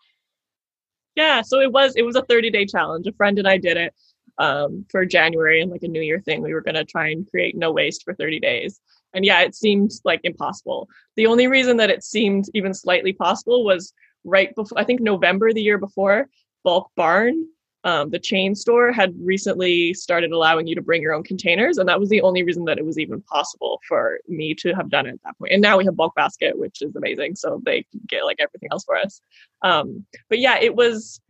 Yeah, 1.15 1.43
so 1.43 1.61
it 1.61 1.73
was 1.73 1.95
it 1.97 2.03
was 2.03 2.17
a 2.17 2.23
30 2.23 2.51
day 2.51 2.67
challenge. 2.67 3.07
A 3.07 3.13
friend 3.13 3.39
and 3.39 3.47
I 3.47 3.59
did 3.59 3.77
it 3.77 3.95
um, 4.39 4.85
for 4.91 5.05
January 5.05 5.61
and 5.61 5.71
like 5.71 5.83
a 5.83 5.89
New 5.89 6.03
Year 6.03 6.21
thing. 6.21 6.43
We 6.43 6.55
were 6.55 6.61
going 6.61 6.75
to 6.75 6.85
try 6.85 7.11
and 7.11 7.29
create 7.29 7.57
no 7.57 7.73
waste 7.73 8.03
for 8.05 8.15
30 8.15 8.41
days. 8.41 8.81
And 9.15 9.25
yeah, 9.25 9.41
it 9.41 9.55
seemed 9.55 9.93
like 10.05 10.21
impossible. 10.25 10.89
The 11.17 11.27
only 11.27 11.47
reason 11.47 11.77
that 11.79 11.91
it 11.91 12.05
seemed 12.05 12.47
even 12.55 12.75
slightly 12.75 13.13
possible 13.13 13.65
was 13.65 13.93
right 14.25 14.55
before, 14.55 14.79
I 14.79 14.85
think 14.85 15.01
November 15.01 15.53
the 15.53 15.63
year 15.63 15.79
before, 15.79 16.29
Bulk 16.65 16.91
Barn 16.97 17.47
um, 17.85 18.09
the 18.09 18.19
chain 18.19 18.55
store 18.55 18.93
had 18.93 19.15
recently 19.21 19.93
started 19.93 20.33
allowing 20.33 20.67
you 20.67 20.75
to 20.75 20.83
bring 20.83 21.03
your 21.03 21.13
own 21.13 21.23
containers 21.23 21.79
and 21.79 21.89
that 21.89 22.01
was 22.01 22.09
the 22.09 22.23
only 22.23 22.43
reason 22.43 22.65
that 22.65 22.79
it 22.79 22.85
was 22.85 22.99
even 22.99 23.21
possible 23.23 23.81
for 23.87 24.19
me 24.27 24.55
to 24.55 24.73
have 24.73 24.89
done 24.89 25.07
it 25.07 25.13
at 25.15 25.23
that 25.25 25.39
point. 25.39 25.53
and 25.53 25.63
now 25.63 25.77
we 25.77 25.85
have 25.85 25.95
bulk 25.95 26.15
basket 26.15 26.59
which 26.59 26.81
is 26.83 26.97
amazing 26.97 27.37
so 27.37 27.61
they 27.65 27.85
get 28.09 28.25
like 28.25 28.39
everything 28.41 28.71
else 28.73 28.85
for 28.85 28.97
us 28.97 29.21
um, 29.63 30.05
but 30.29 30.39
yeah 30.39 30.59
it 30.61 30.75
was 30.75 31.21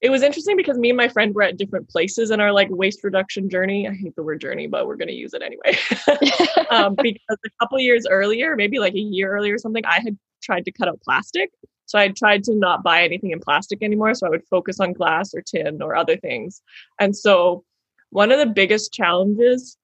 it 0.00 0.10
was 0.10 0.22
interesting 0.22 0.56
because 0.56 0.78
me 0.78 0.90
and 0.90 0.96
my 0.96 1.08
friend 1.08 1.34
were 1.34 1.42
at 1.42 1.58
different 1.58 1.88
places 1.88 2.30
in 2.30 2.40
our 2.40 2.52
like 2.52 2.68
waste 2.70 3.02
reduction 3.04 3.48
journey 3.48 3.88
i 3.88 3.92
hate 3.92 4.14
the 4.16 4.22
word 4.22 4.40
journey 4.40 4.66
but 4.66 4.86
we're 4.86 4.96
going 4.96 5.08
to 5.08 5.14
use 5.14 5.34
it 5.34 5.42
anyway 5.42 5.76
um, 6.70 6.94
because 7.02 7.38
a 7.44 7.50
couple 7.60 7.78
years 7.78 8.06
earlier 8.08 8.56
maybe 8.56 8.78
like 8.78 8.94
a 8.94 8.98
year 8.98 9.32
earlier 9.32 9.54
or 9.54 9.58
something 9.58 9.84
i 9.86 10.00
had 10.00 10.16
tried 10.42 10.64
to 10.64 10.72
cut 10.72 10.88
out 10.88 11.00
plastic 11.02 11.50
so 11.90 11.98
I 11.98 12.06
tried 12.06 12.44
to 12.44 12.54
not 12.54 12.84
buy 12.84 13.02
anything 13.02 13.32
in 13.32 13.40
plastic 13.40 13.82
anymore. 13.82 14.14
So 14.14 14.24
I 14.24 14.30
would 14.30 14.46
focus 14.48 14.78
on 14.78 14.92
glass 14.92 15.34
or 15.34 15.42
tin 15.42 15.82
or 15.82 15.96
other 15.96 16.16
things. 16.16 16.62
And 17.00 17.16
so 17.16 17.64
one 18.10 18.30
of 18.30 18.38
the 18.38 18.46
biggest 18.46 18.92
challenges 18.92 19.76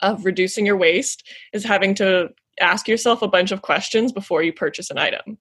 of 0.00 0.24
reducing 0.24 0.66
your 0.66 0.76
waste 0.76 1.24
is 1.52 1.62
having 1.62 1.94
to 1.96 2.30
ask 2.60 2.88
yourself 2.88 3.22
a 3.22 3.28
bunch 3.28 3.52
of 3.52 3.62
questions 3.62 4.10
before 4.10 4.42
you 4.42 4.52
purchase 4.52 4.90
an 4.90 4.98
item. 4.98 5.38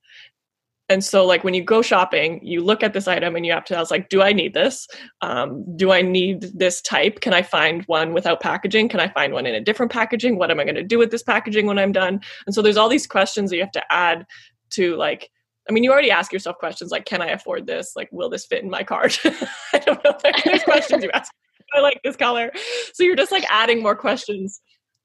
And 0.89 1.03
so, 1.03 1.25
like 1.25 1.43
when 1.43 1.53
you 1.53 1.63
go 1.63 1.81
shopping, 1.81 2.39
you 2.43 2.63
look 2.63 2.83
at 2.83 2.93
this 2.93 3.07
item 3.07 3.35
and 3.35 3.45
you 3.45 3.53
have 3.53 3.65
to 3.65 3.77
ask, 3.77 3.89
like, 3.89 4.09
do 4.09 4.21
I 4.21 4.33
need 4.33 4.53
this? 4.53 4.87
Um, 5.21 5.65
do 5.77 5.91
I 5.91 6.01
need 6.01 6.51
this 6.53 6.81
type? 6.81 7.21
Can 7.21 7.33
I 7.33 7.41
find 7.41 7.83
one 7.85 8.13
without 8.13 8.41
packaging? 8.41 8.89
Can 8.89 8.99
I 8.99 9.07
find 9.07 9.33
one 9.33 9.45
in 9.45 9.55
a 9.55 9.61
different 9.61 9.91
packaging? 9.91 10.37
What 10.37 10.51
am 10.51 10.59
I 10.59 10.65
going 10.65 10.75
to 10.75 10.83
do 10.83 10.97
with 10.97 11.09
this 11.09 11.23
packaging 11.23 11.67
when 11.67 11.79
I'm 11.79 11.93
done? 11.93 12.19
And 12.45 12.53
so, 12.53 12.61
there's 12.61 12.77
all 12.77 12.89
these 12.89 13.07
questions 13.07 13.49
that 13.49 13.55
you 13.55 13.63
have 13.63 13.71
to 13.71 13.93
add 13.93 14.25
to 14.71 14.95
like 14.95 15.29
I 15.69 15.71
mean, 15.71 15.83
you 15.83 15.91
already 15.91 16.11
ask 16.11 16.33
yourself 16.33 16.57
questions 16.57 16.91
like, 16.91 17.05
can 17.05 17.21
I 17.21 17.27
afford 17.27 17.67
this? 17.67 17.93
Like, 17.95 18.09
will 18.11 18.29
this 18.29 18.45
fit 18.45 18.63
in 18.63 18.69
my 18.69 18.83
cart? 18.83 19.17
I 19.73 19.79
don't 19.79 20.03
know. 20.03 20.17
There's 20.43 20.63
questions 20.63 21.03
you 21.03 21.11
ask. 21.13 21.31
I 21.73 21.79
like 21.79 22.01
this 22.03 22.15
color. 22.15 22.51
So 22.93 23.03
you're 23.03 23.15
just 23.15 23.31
like 23.31 23.45
adding 23.49 23.81
more 23.81 23.95
questions 23.95 24.61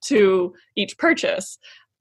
to 0.07 0.55
each 0.77 0.99
purchase. 0.99 1.59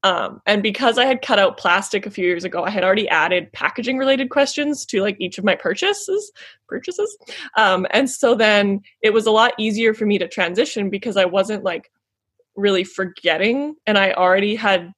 Um, 0.08 0.42
and 0.46 0.64
because 0.64 0.98
I 0.98 1.04
had 1.04 1.22
cut 1.22 1.38
out 1.38 1.58
plastic 1.58 2.06
a 2.06 2.10
few 2.10 2.26
years 2.26 2.46
ago, 2.46 2.64
I 2.64 2.70
had 2.70 2.86
already 2.86 3.10
added 3.10 3.52
packaging 3.52 3.98
related 3.98 4.30
questions 4.30 4.86
to 4.86 5.02
like 5.02 5.18
each 5.20 5.38
of 5.38 5.44
my 5.44 5.54
purchases 5.54 6.32
purchases. 6.70 7.18
Um, 7.58 7.86
and 7.92 8.10
so 8.10 8.34
then 8.34 8.84
it 9.02 9.12
was 9.12 9.26
a 9.26 9.32
lot 9.32 9.52
easier 9.58 9.94
for 9.94 10.06
me 10.06 10.18
to 10.20 10.28
transition 10.30 10.90
because 10.90 11.18
I 11.18 11.26
wasn't 11.26 11.66
like 11.66 11.92
really 12.56 12.86
forgetting 12.86 13.76
and 13.86 13.98
I 13.98 14.14
already 14.14 14.56
had 14.56 14.94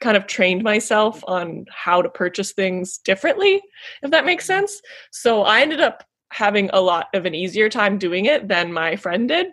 kind 0.00 0.14
of 0.14 0.26
trained 0.26 0.62
myself 0.62 1.24
on 1.26 1.64
how 1.70 2.02
to 2.02 2.10
purchase 2.10 2.52
things 2.52 2.98
differently, 2.98 3.62
if 4.02 4.10
that 4.10 4.26
makes 4.26 4.44
sense. 4.44 4.82
So 5.10 5.44
I 5.44 5.62
ended 5.62 5.80
up 5.80 6.04
having 6.28 6.68
a 6.74 6.82
lot 6.82 7.06
of 7.14 7.24
an 7.24 7.34
easier 7.34 7.70
time 7.70 7.96
doing 7.96 8.26
it 8.26 8.46
than 8.48 8.74
my 8.74 8.96
friend 8.96 9.26
did. 9.26 9.46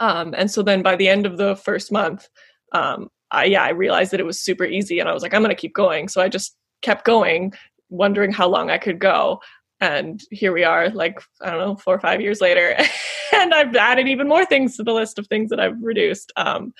Um, 0.00 0.34
and 0.36 0.50
so 0.50 0.62
then 0.62 0.82
by 0.82 0.96
the 0.96 1.08
end 1.08 1.24
of 1.24 1.36
the 1.36 1.54
first 1.54 1.92
month, 1.92 2.28
um, 2.72 3.08
I, 3.32 3.44
yeah, 3.44 3.64
I 3.64 3.70
realized 3.70 4.12
that 4.12 4.20
it 4.20 4.26
was 4.26 4.38
super 4.38 4.64
easy 4.64 5.00
and 5.00 5.08
I 5.08 5.12
was 5.12 5.22
like, 5.22 5.34
I'm 5.34 5.42
going 5.42 5.54
to 5.54 5.60
keep 5.60 5.74
going. 5.74 6.08
So 6.08 6.20
I 6.20 6.28
just 6.28 6.54
kept 6.82 7.04
going, 7.04 7.52
wondering 7.88 8.30
how 8.30 8.48
long 8.48 8.70
I 8.70 8.78
could 8.78 8.98
go. 8.98 9.40
And 9.80 10.20
here 10.30 10.52
we 10.52 10.62
are, 10.62 10.90
like, 10.90 11.20
I 11.40 11.50
don't 11.50 11.58
know, 11.58 11.76
four 11.76 11.94
or 11.94 12.00
five 12.00 12.20
years 12.20 12.40
later. 12.40 12.76
and 13.34 13.52
I've 13.52 13.74
added 13.74 14.06
even 14.06 14.28
more 14.28 14.44
things 14.44 14.76
to 14.76 14.84
the 14.84 14.92
list 14.92 15.18
of 15.18 15.26
things 15.26 15.50
that 15.50 15.58
I've 15.58 15.82
reduced. 15.82 16.30
Um, 16.36 16.72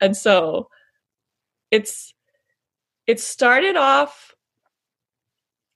and 0.00 0.16
so 0.16 0.68
it's 1.70 2.14
it 3.06 3.20
started 3.20 3.76
off 3.76 4.34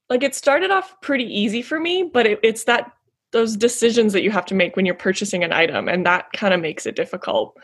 like 0.08 0.22
it 0.22 0.34
started 0.34 0.70
off 0.70 0.94
pretty 1.02 1.24
easy 1.24 1.62
for 1.62 1.78
me 1.78 2.02
but 2.02 2.26
it, 2.26 2.40
it's 2.42 2.64
that 2.64 2.92
those 3.32 3.56
decisions 3.56 4.12
that 4.12 4.22
you 4.22 4.30
have 4.30 4.46
to 4.46 4.54
make 4.54 4.76
when 4.76 4.86
you're 4.86 4.94
purchasing 4.94 5.44
an 5.44 5.52
item 5.52 5.88
and 5.88 6.06
that 6.06 6.32
kind 6.32 6.54
of 6.54 6.60
makes 6.60 6.86
it 6.86 6.96
difficult 6.96 7.56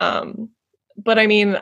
um, 0.00 0.50
but 1.02 1.18
i 1.18 1.26
mean 1.26 1.58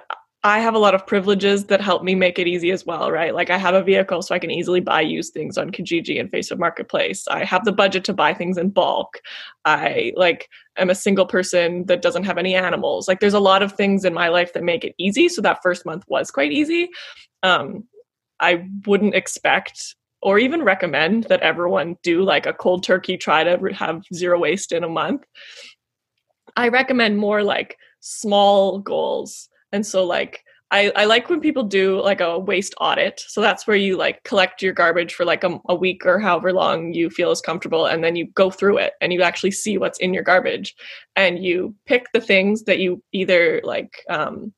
I 0.47 0.61
have 0.61 0.77
a 0.77 0.79
lot 0.79 0.95
of 0.95 1.05
privileges 1.05 1.65
that 1.65 1.81
help 1.81 2.05
me 2.05 2.15
make 2.15 2.39
it 2.39 2.47
easy 2.47 2.71
as 2.71 2.87
well, 2.87 3.11
right? 3.11 3.35
Like 3.35 3.51
I 3.51 3.59
have 3.59 3.75
a 3.75 3.83
vehicle 3.83 4.23
so 4.23 4.33
I 4.33 4.39
can 4.39 4.53
easily 4.53 4.79
buy 4.79 5.01
used 5.01 5.35
things 5.35 5.59
on 5.59 5.73
Kijiji 5.73 6.21
and 6.21 6.31
Facebook 6.31 6.61
Marketplace. 6.61 7.27
I 7.27 7.45
have 7.45 7.65
the 7.65 7.73
budget 7.73 8.05
to 8.05 8.13
buy 8.13 8.33
things 8.33 8.57
in 8.57 8.71
bulk. 8.71 9.21
I 9.65 10.13
like 10.15 10.49
am 10.77 10.89
a 10.89 10.95
single 10.95 11.27
person 11.27 11.85
that 11.87 12.01
doesn't 12.01 12.23
have 12.23 12.39
any 12.39 12.55
animals. 12.55 13.09
Like 13.09 13.19
there's 13.19 13.35
a 13.35 13.41
lot 13.41 13.65
of 13.65 13.73
things 13.73 14.05
in 14.05 14.15
my 14.15 14.29
life 14.29 14.53
that 14.53 14.63
make 14.63 14.85
it 14.85 14.95
easy. 14.99 15.29
So 15.29 15.43
that 15.43 15.65
first 15.65 15.85
month 15.85 16.05
was 16.07 16.31
quite 16.31 16.53
easy. 16.53 16.91
Um, 17.43 17.83
I 18.39 18.69
wouldn't 18.87 19.17
expect 19.17 19.97
or 20.23 20.39
even 20.39 20.63
recommend 20.63 21.25
that 21.25 21.41
everyone 21.41 21.97
do 22.05 22.23
like 22.23 22.47
a 22.47 22.53
cold 22.53 22.85
turkey 22.85 23.17
try 23.17 23.43
to 23.43 23.59
have 23.75 24.05
zero 24.15 24.39
waste 24.39 24.71
in 24.71 24.85
a 24.85 24.89
month. 24.89 25.25
I 26.55 26.69
recommend 26.69 27.19
more 27.19 27.43
like 27.43 27.77
small 28.07 28.79
goals 28.79 29.49
and 29.73 29.85
so 29.85 30.05
like 30.05 30.45
I, 30.73 30.93
I 30.97 31.05
like 31.05 31.31
when 31.31 31.41
people 31.41 31.63
do 31.63 32.01
like 32.01 32.21
a 32.21 32.39
waste 32.39 32.75
audit. 32.81 33.23
So 33.29 33.41
that's 33.41 33.67
where 33.67 33.77
you 33.77 33.97
like 33.97 34.25
collect 34.25 34.63
your 34.63 34.73
garbage 34.73 35.15
for 35.15 35.25
like 35.25 35.45
a, 35.45 35.61
a, 35.69 35.77
week 35.77 36.05
or 36.05 36.19
however 36.19 36.53
long 36.53 36.93
you 36.93 37.09
feel 37.09 37.31
is 37.31 37.41
comfortable. 37.41 37.87
And 37.87 38.03
then 38.03 38.17
you 38.17 38.27
go 38.35 38.51
through 38.51 38.79
it 38.79 38.95
and 39.01 39.13
you 39.13 39.23
actually 39.23 39.53
see 39.53 39.79
what's 39.79 40.01
in 40.01 40.13
your 40.13 40.25
garbage. 40.25 40.75
And 41.15 41.45
you 41.45 41.77
pick 41.87 42.07
the 42.13 42.21
things 42.21 42.65
that 42.65 42.81
you 42.81 43.01
either 43.13 43.61
like 43.63 44.03
um, 44.11 44.53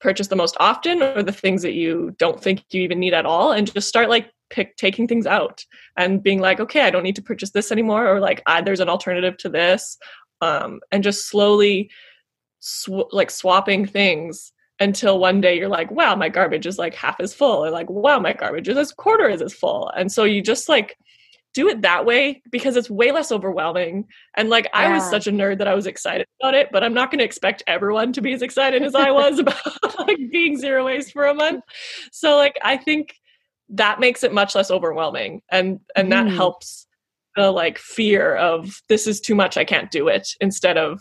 purchase 0.00 0.28
the 0.28 0.36
most 0.36 0.56
often 0.58 1.02
or 1.02 1.22
the 1.22 1.32
things 1.32 1.60
that 1.62 1.74
you 1.74 2.14
don't 2.18 2.42
think 2.42 2.64
you 2.70 2.80
even 2.80 2.98
need 2.98 3.12
at 3.12 3.26
all. 3.26 3.52
And 3.52 3.72
just 3.72 3.88
start 3.88 4.08
like 4.08 4.30
pick 4.48 4.76
taking 4.78 5.06
things 5.06 5.26
out 5.26 5.66
and 5.98 6.22
being 6.22 6.40
like, 6.40 6.60
okay, 6.60 6.80
I 6.80 6.90
don't 6.90 7.04
need 7.04 7.16
to 7.16 7.22
purchase 7.22 7.50
this 7.50 7.70
anymore. 7.70 8.08
Or 8.08 8.20
like, 8.20 8.42
ah, 8.46 8.62
there's 8.62 8.80
an 8.80 8.88
alternative 8.88 9.36
to 9.38 9.50
this. 9.50 9.98
Um, 10.40 10.80
and 10.90 11.04
just 11.04 11.28
slowly 11.28 11.90
sw- 12.62 13.12
like 13.12 13.30
swapping 13.30 13.86
things 13.86 14.52
until 14.80 15.18
one 15.18 15.40
day 15.40 15.58
you're 15.58 15.68
like, 15.68 15.90
wow, 15.90 16.14
my 16.16 16.28
garbage 16.28 16.66
is 16.66 16.78
like 16.78 16.94
half 16.94 17.20
as 17.20 17.34
full, 17.34 17.64
or 17.64 17.70
like, 17.70 17.90
wow, 17.90 18.18
my 18.18 18.32
garbage 18.32 18.68
is 18.68 18.76
as 18.76 18.92
quarter 18.92 19.28
is 19.28 19.42
as 19.42 19.52
full. 19.52 19.90
And 19.96 20.10
so 20.10 20.24
you 20.24 20.42
just 20.42 20.68
like 20.68 20.96
do 21.54 21.68
it 21.68 21.82
that 21.82 22.06
way 22.06 22.42
because 22.50 22.76
it's 22.76 22.88
way 22.88 23.12
less 23.12 23.30
overwhelming. 23.30 24.06
And 24.36 24.48
like 24.48 24.64
yeah. 24.72 24.80
I 24.80 24.92
was 24.94 25.08
such 25.08 25.26
a 25.26 25.32
nerd 25.32 25.58
that 25.58 25.68
I 25.68 25.74
was 25.74 25.86
excited 25.86 26.26
about 26.40 26.54
it, 26.54 26.70
but 26.72 26.82
I'm 26.82 26.94
not 26.94 27.10
gonna 27.10 27.24
expect 27.24 27.62
everyone 27.66 28.12
to 28.14 28.22
be 28.22 28.32
as 28.32 28.42
excited 28.42 28.82
as 28.82 28.94
I 28.94 29.10
was 29.10 29.38
about 29.40 29.98
like 29.98 30.18
being 30.30 30.56
zero 30.56 30.86
waste 30.86 31.12
for 31.12 31.26
a 31.26 31.34
month. 31.34 31.62
So 32.10 32.36
like 32.36 32.58
I 32.62 32.76
think 32.76 33.14
that 33.70 34.00
makes 34.00 34.22
it 34.24 34.32
much 34.32 34.54
less 34.54 34.70
overwhelming 34.70 35.42
and 35.50 35.80
and 35.94 36.08
mm. 36.08 36.10
that 36.10 36.28
helps 36.28 36.86
the 37.36 37.50
like 37.50 37.78
fear 37.78 38.34
of 38.34 38.82
this 38.88 39.06
is 39.06 39.20
too 39.20 39.34
much, 39.34 39.56
I 39.56 39.64
can't 39.64 39.90
do 39.90 40.08
it, 40.08 40.28
instead 40.40 40.76
of 40.76 41.00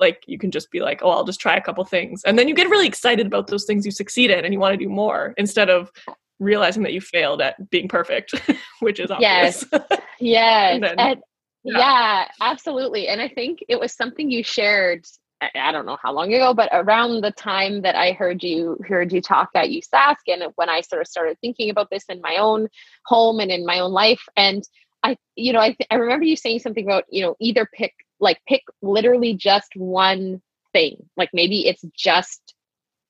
like 0.00 0.22
you 0.26 0.38
can 0.38 0.50
just 0.50 0.70
be 0.70 0.80
like 0.80 1.00
oh 1.02 1.10
i'll 1.10 1.24
just 1.24 1.40
try 1.40 1.56
a 1.56 1.60
couple 1.60 1.84
things. 1.84 2.22
And 2.24 2.38
then 2.38 2.48
you 2.48 2.54
get 2.54 2.68
really 2.68 2.86
excited 2.86 3.26
about 3.26 3.46
those 3.48 3.64
things 3.64 3.84
you 3.84 3.92
succeed 3.92 4.30
in 4.30 4.44
and 4.44 4.52
you 4.52 4.60
want 4.60 4.72
to 4.72 4.84
do 4.84 4.88
more 4.88 5.34
instead 5.36 5.70
of 5.70 5.90
realizing 6.38 6.82
that 6.82 6.92
you 6.92 7.00
failed 7.00 7.40
at 7.40 7.70
being 7.70 7.88
perfect 7.88 8.34
which 8.80 9.00
is 9.00 9.10
obvious. 9.10 9.64
yes. 9.72 9.90
Yes. 10.20 10.80
Then, 10.80 10.98
and, 10.98 11.20
yeah. 11.64 11.78
yeah 11.78 12.28
absolutely. 12.40 13.08
And 13.08 13.20
i 13.20 13.28
think 13.28 13.60
it 13.68 13.80
was 13.80 13.92
something 13.92 14.30
you 14.30 14.42
shared 14.42 15.06
I 15.54 15.70
don't 15.70 15.84
know 15.84 15.98
how 16.02 16.14
long 16.14 16.32
ago, 16.32 16.54
but 16.54 16.70
around 16.72 17.20
the 17.20 17.30
time 17.30 17.82
that 17.82 17.94
I 17.94 18.12
heard 18.12 18.42
you 18.42 18.78
heard 18.88 19.12
you 19.12 19.20
talk 19.20 19.50
at 19.54 19.68
USask, 19.68 20.16
and 20.28 20.44
when 20.54 20.70
I 20.70 20.80
sort 20.80 21.02
of 21.02 21.08
started 21.08 21.36
thinking 21.40 21.68
about 21.68 21.90
this 21.90 22.04
in 22.08 22.22
my 22.22 22.36
own 22.36 22.68
home 23.04 23.40
and 23.40 23.50
in 23.50 23.66
my 23.66 23.80
own 23.80 23.92
life, 23.92 24.22
and 24.34 24.66
I, 25.02 25.16
you 25.36 25.52
know, 25.52 25.60
I, 25.60 25.68
th- 25.68 25.86
I 25.90 25.96
remember 25.96 26.24
you 26.24 26.36
saying 26.36 26.60
something 26.60 26.84
about, 26.84 27.04
you 27.10 27.22
know, 27.22 27.36
either 27.38 27.68
pick 27.72 27.94
like 28.20 28.38
pick 28.46 28.62
literally 28.82 29.34
just 29.34 29.72
one 29.74 30.42
thing. 30.72 31.08
Like 31.16 31.30
maybe 31.32 31.66
it's 31.66 31.84
just 31.94 32.54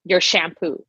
your 0.03 0.21
shampoo. 0.21 0.83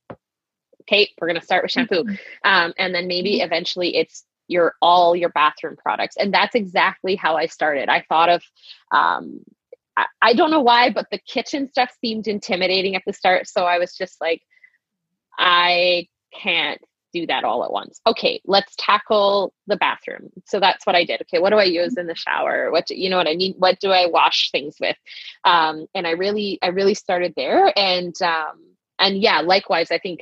Okay, 0.83 1.11
we're 1.21 1.29
gonna 1.29 1.43
start 1.43 1.65
with 1.65 1.73
shampoo. 1.73 2.05
Mm-hmm. 2.05 2.15
Um, 2.45 2.73
and 2.79 2.95
then 2.95 3.07
maybe 3.07 3.41
eventually 3.41 3.97
it's 3.97 4.25
your 4.49 4.75
all 4.81 5.15
your 5.15 5.29
bathroom 5.29 5.77
products. 5.77 6.17
And 6.17 6.33
that's 6.33 6.55
exactly 6.55 7.15
how 7.15 7.37
I 7.37 7.47
started. 7.47 7.89
I 7.89 8.05
thought 8.09 8.31
of 8.31 8.43
um 8.93 9.41
I, 9.97 10.07
I 10.23 10.35
don't 10.35 10.51
know 10.51 10.61
why, 10.61 10.91
but 10.91 11.07
the 11.11 11.19
kitchen 11.19 11.69
stuff 11.71 11.91
seemed 12.01 12.27
intimidating 12.27 12.97
at 12.97 13.03
the 13.07 13.13
start. 13.13 13.49
So 13.49 13.65
I 13.65 13.79
was 13.79 13.95
just 13.95 14.21
like, 14.21 14.43
I 15.39 16.09
can't 16.33 16.81
do 17.12 17.27
that 17.27 17.45
all 17.45 17.65
at 17.65 17.73
once. 17.73 18.00
Okay, 18.07 18.41
let's 18.45 18.75
tackle 18.77 19.53
the 19.67 19.77
bathroom. 19.77 20.31
So 20.47 20.61
that's 20.61 20.87
what 20.87 20.97
I 20.97 21.05
did. 21.05 21.23
Okay, 21.23 21.38
what 21.38 21.50
do 21.50 21.57
I 21.57 21.65
use 21.65 21.97
in 21.97 22.07
the 22.07 22.15
shower? 22.15 22.71
What 22.71 22.87
do, 22.87 22.95
you 22.95 23.11
know 23.11 23.17
what 23.17 23.29
I 23.29 23.35
mean? 23.35 23.55
What 23.59 23.81
do 23.81 23.91
I 23.91 24.07
wash 24.07 24.50
things 24.50 24.77
with? 24.81 24.97
Um, 25.45 25.87
and 25.95 26.07
I 26.07 26.12
really, 26.12 26.59
I 26.62 26.69
really 26.69 26.95
started 26.95 27.35
there. 27.37 27.73
And 27.77 28.15
um, 28.23 28.69
and 28.99 29.21
yeah, 29.23 29.41
likewise, 29.41 29.91
I 29.91 29.99
think 29.99 30.21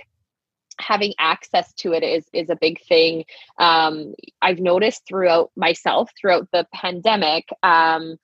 having 0.79 1.15
access 1.19 1.73
to 1.75 1.93
it 1.93 2.03
is 2.03 2.27
is 2.33 2.51
a 2.51 2.57
big 2.57 2.81
thing. 2.87 3.25
Um, 3.59 4.15
I've 4.43 4.59
noticed 4.59 5.03
throughout 5.09 5.51
myself 5.57 6.11
throughout 6.21 6.49
the 6.53 6.67
pandemic. 6.75 7.49
Um, 7.63 8.17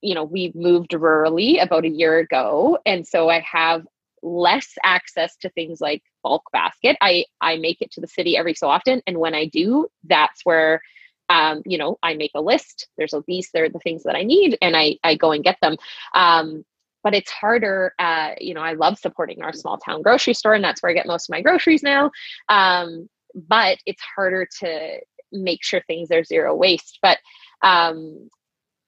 you 0.00 0.14
know, 0.14 0.24
we've 0.24 0.54
moved 0.54 0.90
rurally 0.90 1.62
about 1.62 1.84
a 1.84 1.88
year 1.88 2.18
ago, 2.18 2.78
and 2.86 3.06
so 3.06 3.28
I 3.28 3.40
have 3.40 3.86
less 4.22 4.74
access 4.84 5.36
to 5.38 5.50
things 5.50 5.80
like 5.80 6.02
bulk 6.22 6.44
basket. 6.52 6.96
I 7.00 7.24
I 7.40 7.56
make 7.56 7.80
it 7.80 7.90
to 7.92 8.00
the 8.00 8.08
city 8.08 8.36
every 8.36 8.54
so 8.54 8.68
often, 8.68 9.02
and 9.06 9.18
when 9.18 9.34
I 9.34 9.46
do, 9.46 9.88
that's 10.04 10.44
where 10.44 10.82
um, 11.28 11.62
you 11.64 11.78
know 11.78 11.98
I 12.02 12.14
make 12.14 12.32
a 12.34 12.40
list. 12.40 12.88
There's 12.96 13.14
a 13.14 13.22
these 13.26 13.50
there 13.52 13.64
are 13.64 13.70
the 13.70 13.78
things 13.80 14.04
that 14.04 14.16
I 14.16 14.22
need, 14.22 14.58
and 14.62 14.76
I 14.76 14.98
I 15.04 15.14
go 15.16 15.32
and 15.32 15.44
get 15.44 15.58
them. 15.60 15.76
Um, 16.14 16.64
but 17.02 17.14
it's 17.14 17.30
harder. 17.30 17.94
Uh, 17.98 18.30
you 18.38 18.54
know, 18.54 18.60
I 18.60 18.74
love 18.74 18.98
supporting 18.98 19.42
our 19.42 19.52
small 19.52 19.78
town 19.78 20.02
grocery 20.02 20.34
store, 20.34 20.54
and 20.54 20.64
that's 20.64 20.82
where 20.82 20.90
I 20.90 20.94
get 20.94 21.06
most 21.06 21.28
of 21.28 21.32
my 21.32 21.42
groceries 21.42 21.82
now. 21.82 22.10
Um, 22.48 23.08
but 23.34 23.78
it's 23.86 24.02
harder 24.02 24.46
to 24.60 25.00
make 25.32 25.64
sure 25.64 25.80
things 25.86 26.10
are 26.10 26.22
zero 26.22 26.54
waste. 26.54 26.98
But 27.02 27.18
um, 27.62 28.28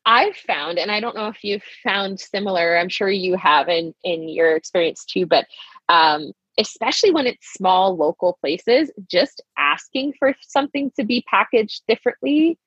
I've 0.06 0.36
found, 0.36 0.78
and 0.78 0.90
I 0.90 1.00
don't 1.00 1.16
know 1.16 1.28
if 1.28 1.42
you've 1.42 1.64
found 1.82 2.20
similar, 2.20 2.76
I'm 2.76 2.88
sure 2.88 3.08
you 3.08 3.36
have 3.36 3.68
in, 3.68 3.94
in 4.04 4.28
your 4.28 4.54
experience 4.54 5.04
too, 5.04 5.26
but 5.26 5.46
um, 5.88 6.32
especially 6.58 7.10
when 7.10 7.26
it's 7.26 7.52
small 7.52 7.96
local 7.96 8.38
places, 8.40 8.90
just 9.10 9.42
asking 9.56 10.14
for 10.18 10.34
something 10.40 10.90
to 10.96 11.04
be 11.04 11.24
packaged 11.28 11.82
differently 11.88 12.58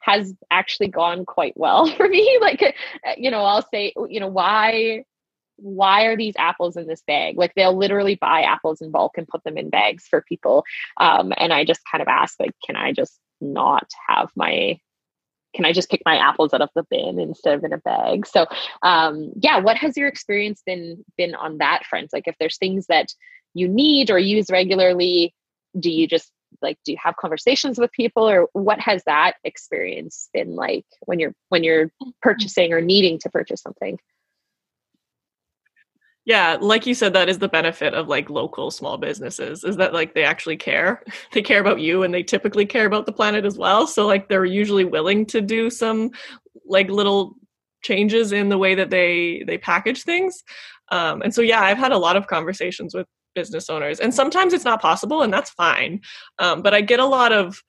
has 0.00 0.34
actually 0.50 0.88
gone 0.88 1.24
quite 1.24 1.54
well 1.56 1.86
for 1.96 2.08
me. 2.08 2.38
Like, 2.40 2.62
uh, 2.62 3.12
you 3.16 3.30
know, 3.30 3.42
I'll 3.42 3.66
say, 3.72 3.92
you 4.08 4.20
know, 4.20 4.28
why 4.28 5.04
why 5.56 6.06
are 6.06 6.16
these 6.16 6.34
apples 6.36 6.76
in 6.76 6.86
this 6.88 7.02
bag 7.06 7.38
like 7.38 7.54
they'll 7.54 7.76
literally 7.76 8.16
buy 8.16 8.42
apples 8.42 8.80
in 8.80 8.90
bulk 8.90 9.12
and 9.16 9.28
put 9.28 9.42
them 9.44 9.56
in 9.56 9.70
bags 9.70 10.04
for 10.04 10.20
people 10.22 10.64
um, 10.98 11.32
and 11.36 11.52
i 11.52 11.64
just 11.64 11.80
kind 11.90 12.02
of 12.02 12.08
ask 12.08 12.40
like 12.40 12.50
can 12.66 12.74
i 12.74 12.92
just 12.92 13.20
not 13.40 13.88
have 14.08 14.30
my 14.34 14.78
can 15.54 15.64
I 15.64 15.72
just 15.72 15.90
pick 15.90 16.02
my 16.04 16.16
apples 16.16 16.52
out 16.52 16.60
of 16.60 16.70
the 16.74 16.84
bin 16.90 17.18
instead 17.18 17.54
of 17.54 17.64
in 17.64 17.72
a 17.72 17.78
bag? 17.78 18.26
So 18.26 18.46
um, 18.82 19.32
yeah, 19.36 19.58
what 19.60 19.76
has 19.76 19.96
your 19.96 20.08
experience 20.08 20.62
been 20.66 21.04
been 21.16 21.34
on 21.34 21.58
that 21.58 21.84
front? 21.88 22.12
Like 22.12 22.26
if 22.26 22.36
there's 22.38 22.58
things 22.58 22.86
that 22.88 23.08
you 23.54 23.68
need 23.68 24.10
or 24.10 24.18
use 24.18 24.50
regularly, 24.50 25.34
do 25.78 25.90
you 25.90 26.06
just 26.06 26.30
like 26.62 26.78
do 26.84 26.92
you 26.92 26.98
have 27.02 27.16
conversations 27.16 27.78
with 27.78 27.92
people 27.92 28.28
or 28.28 28.48
what 28.52 28.80
has 28.80 29.02
that 29.04 29.34
experience 29.44 30.28
been 30.32 30.54
like 30.54 30.86
when 31.06 31.18
you're 31.18 31.34
when 31.48 31.64
you're 31.64 31.90
purchasing 32.22 32.72
or 32.72 32.80
needing 32.80 33.18
to 33.20 33.30
purchase 33.30 33.62
something? 33.62 33.98
Yeah, 36.26 36.56
like 36.60 36.86
you 36.86 36.94
said, 36.94 37.12
that 37.12 37.28
is 37.28 37.38
the 37.38 37.48
benefit 37.48 37.92
of 37.92 38.08
like 38.08 38.30
local 38.30 38.70
small 38.70 38.96
businesses 38.96 39.62
is 39.62 39.76
that 39.76 39.92
like 39.92 40.14
they 40.14 40.24
actually 40.24 40.56
care. 40.56 41.02
They 41.32 41.42
care 41.42 41.60
about 41.60 41.80
you 41.80 42.02
and 42.02 42.14
they 42.14 42.22
typically 42.22 42.64
care 42.64 42.86
about 42.86 43.06
the 43.06 43.12
planet 43.12 43.44
as 43.44 43.58
well. 43.58 43.86
So 43.86 44.06
like 44.06 44.28
they're 44.28 44.44
usually 44.44 44.84
willing 44.84 45.26
to 45.26 45.40
do 45.40 45.68
some 45.68 46.10
like 46.66 46.88
little 46.88 47.34
changes 47.82 48.32
in 48.32 48.48
the 48.48 48.58
way 48.58 48.74
that 48.74 48.90
they 48.90 49.44
they 49.46 49.58
package 49.58 50.04
things. 50.04 50.42
Um, 50.90 51.22
and 51.22 51.34
so 51.34 51.42
yeah, 51.42 51.60
I've 51.62 51.78
had 51.78 51.92
a 51.92 51.98
lot 51.98 52.16
of 52.16 52.26
conversations 52.28 52.94
with 52.94 53.06
business 53.34 53.68
owners, 53.68 54.00
and 54.00 54.14
sometimes 54.14 54.52
it's 54.54 54.64
not 54.64 54.80
possible, 54.80 55.22
and 55.22 55.32
that's 55.32 55.50
fine. 55.50 56.00
Um, 56.38 56.62
but 56.62 56.72
I 56.74 56.80
get 56.82 57.00
a 57.00 57.06
lot 57.06 57.32
of 57.32 57.62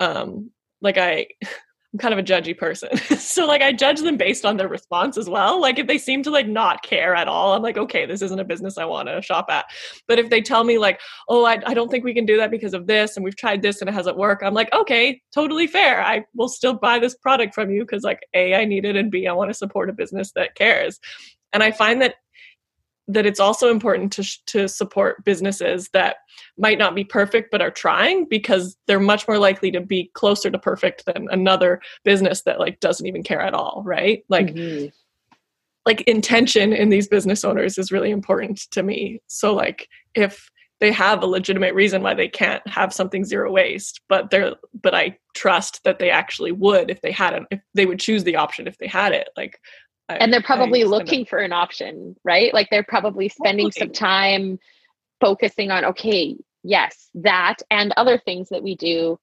um, 0.00 0.50
like 0.80 0.98
I 0.98 1.26
I'm 1.92 1.98
kind 1.98 2.14
of 2.14 2.20
a 2.20 2.22
judgy 2.22 2.56
person. 2.56 2.96
so 3.18 3.46
like 3.46 3.62
I 3.62 3.72
judge 3.72 4.00
them 4.00 4.16
based 4.16 4.44
on 4.44 4.56
their 4.56 4.68
response 4.68 5.18
as 5.18 5.28
well. 5.28 5.60
Like 5.60 5.78
if 5.78 5.88
they 5.88 5.98
seem 5.98 6.22
to 6.22 6.30
like 6.30 6.46
not 6.46 6.82
care 6.82 7.16
at 7.16 7.26
all, 7.26 7.52
I'm 7.52 7.62
like, 7.62 7.76
okay, 7.76 8.06
this 8.06 8.22
isn't 8.22 8.38
a 8.38 8.44
business 8.44 8.78
I 8.78 8.84
want 8.84 9.08
to 9.08 9.20
shop 9.20 9.46
at. 9.50 9.66
But 10.06 10.20
if 10.20 10.30
they 10.30 10.40
tell 10.40 10.62
me 10.62 10.78
like, 10.78 11.00
oh, 11.28 11.44
I, 11.44 11.60
I 11.66 11.74
don't 11.74 11.90
think 11.90 12.04
we 12.04 12.14
can 12.14 12.26
do 12.26 12.36
that 12.36 12.52
because 12.52 12.74
of 12.74 12.86
this 12.86 13.16
and 13.16 13.24
we've 13.24 13.36
tried 13.36 13.62
this 13.62 13.80
and 13.80 13.90
it 13.90 13.92
hasn't 13.92 14.16
worked, 14.16 14.44
I'm 14.44 14.54
like, 14.54 14.72
okay, 14.72 15.20
totally 15.34 15.66
fair. 15.66 16.00
I 16.00 16.24
will 16.34 16.48
still 16.48 16.74
buy 16.74 17.00
this 17.00 17.16
product 17.16 17.54
from 17.54 17.70
you 17.70 17.82
because 17.82 18.04
like 18.04 18.20
A, 18.34 18.54
I 18.54 18.64
need 18.64 18.84
it 18.84 18.94
and 18.94 19.10
B, 19.10 19.26
I 19.26 19.32
want 19.32 19.50
to 19.50 19.54
support 19.54 19.90
a 19.90 19.92
business 19.92 20.30
that 20.32 20.54
cares. 20.54 21.00
And 21.52 21.64
I 21.64 21.72
find 21.72 22.00
that 22.02 22.14
that 23.12 23.26
it's 23.26 23.40
also 23.40 23.70
important 23.70 24.12
to 24.12 24.24
to 24.46 24.68
support 24.68 25.24
businesses 25.24 25.88
that 25.92 26.16
might 26.56 26.78
not 26.78 26.94
be 26.94 27.04
perfect 27.04 27.50
but 27.50 27.62
are 27.62 27.70
trying 27.70 28.26
because 28.28 28.76
they're 28.86 29.00
much 29.00 29.26
more 29.26 29.38
likely 29.38 29.70
to 29.70 29.80
be 29.80 30.10
closer 30.14 30.50
to 30.50 30.58
perfect 30.58 31.04
than 31.06 31.26
another 31.30 31.80
business 32.04 32.42
that 32.42 32.60
like 32.60 32.80
doesn't 32.80 33.06
even 33.06 33.22
care 33.22 33.40
at 33.40 33.54
all 33.54 33.82
right 33.84 34.24
like 34.28 34.48
mm-hmm. 34.48 34.86
like 35.86 36.02
intention 36.02 36.72
in 36.72 36.90
these 36.90 37.08
business 37.08 37.44
owners 37.44 37.78
is 37.78 37.92
really 37.92 38.10
important 38.10 38.58
to 38.70 38.82
me 38.82 39.20
so 39.26 39.54
like 39.54 39.88
if 40.14 40.50
they 40.80 40.92
have 40.92 41.22
a 41.22 41.26
legitimate 41.26 41.74
reason 41.74 42.02
why 42.02 42.14
they 42.14 42.28
can't 42.28 42.66
have 42.66 42.92
something 42.92 43.24
zero 43.24 43.50
waste 43.50 44.00
but 44.08 44.30
they're 44.30 44.54
but 44.82 44.94
i 44.94 45.16
trust 45.34 45.80
that 45.84 45.98
they 45.98 46.10
actually 46.10 46.52
would 46.52 46.90
if 46.90 47.00
they 47.02 47.12
had 47.12 47.34
it 47.34 47.42
if 47.50 47.60
they 47.74 47.86
would 47.86 48.00
choose 48.00 48.24
the 48.24 48.36
option 48.36 48.66
if 48.66 48.78
they 48.78 48.86
had 48.86 49.12
it 49.12 49.28
like 49.36 49.58
and 50.18 50.32
they're 50.32 50.42
probably 50.42 50.84
looking 50.84 51.24
for 51.24 51.38
an 51.38 51.52
option, 51.52 52.16
right? 52.24 52.52
Like 52.52 52.68
they're 52.70 52.82
probably 52.82 53.28
spending 53.28 53.70
some 53.70 53.90
time 53.90 54.58
focusing 55.20 55.70
on, 55.70 55.84
okay, 55.84 56.36
yes, 56.62 57.08
that 57.14 57.56
and 57.70 57.92
other 57.96 58.18
things 58.18 58.48
that 58.50 58.62
we 58.62 58.74
do. 58.74 59.18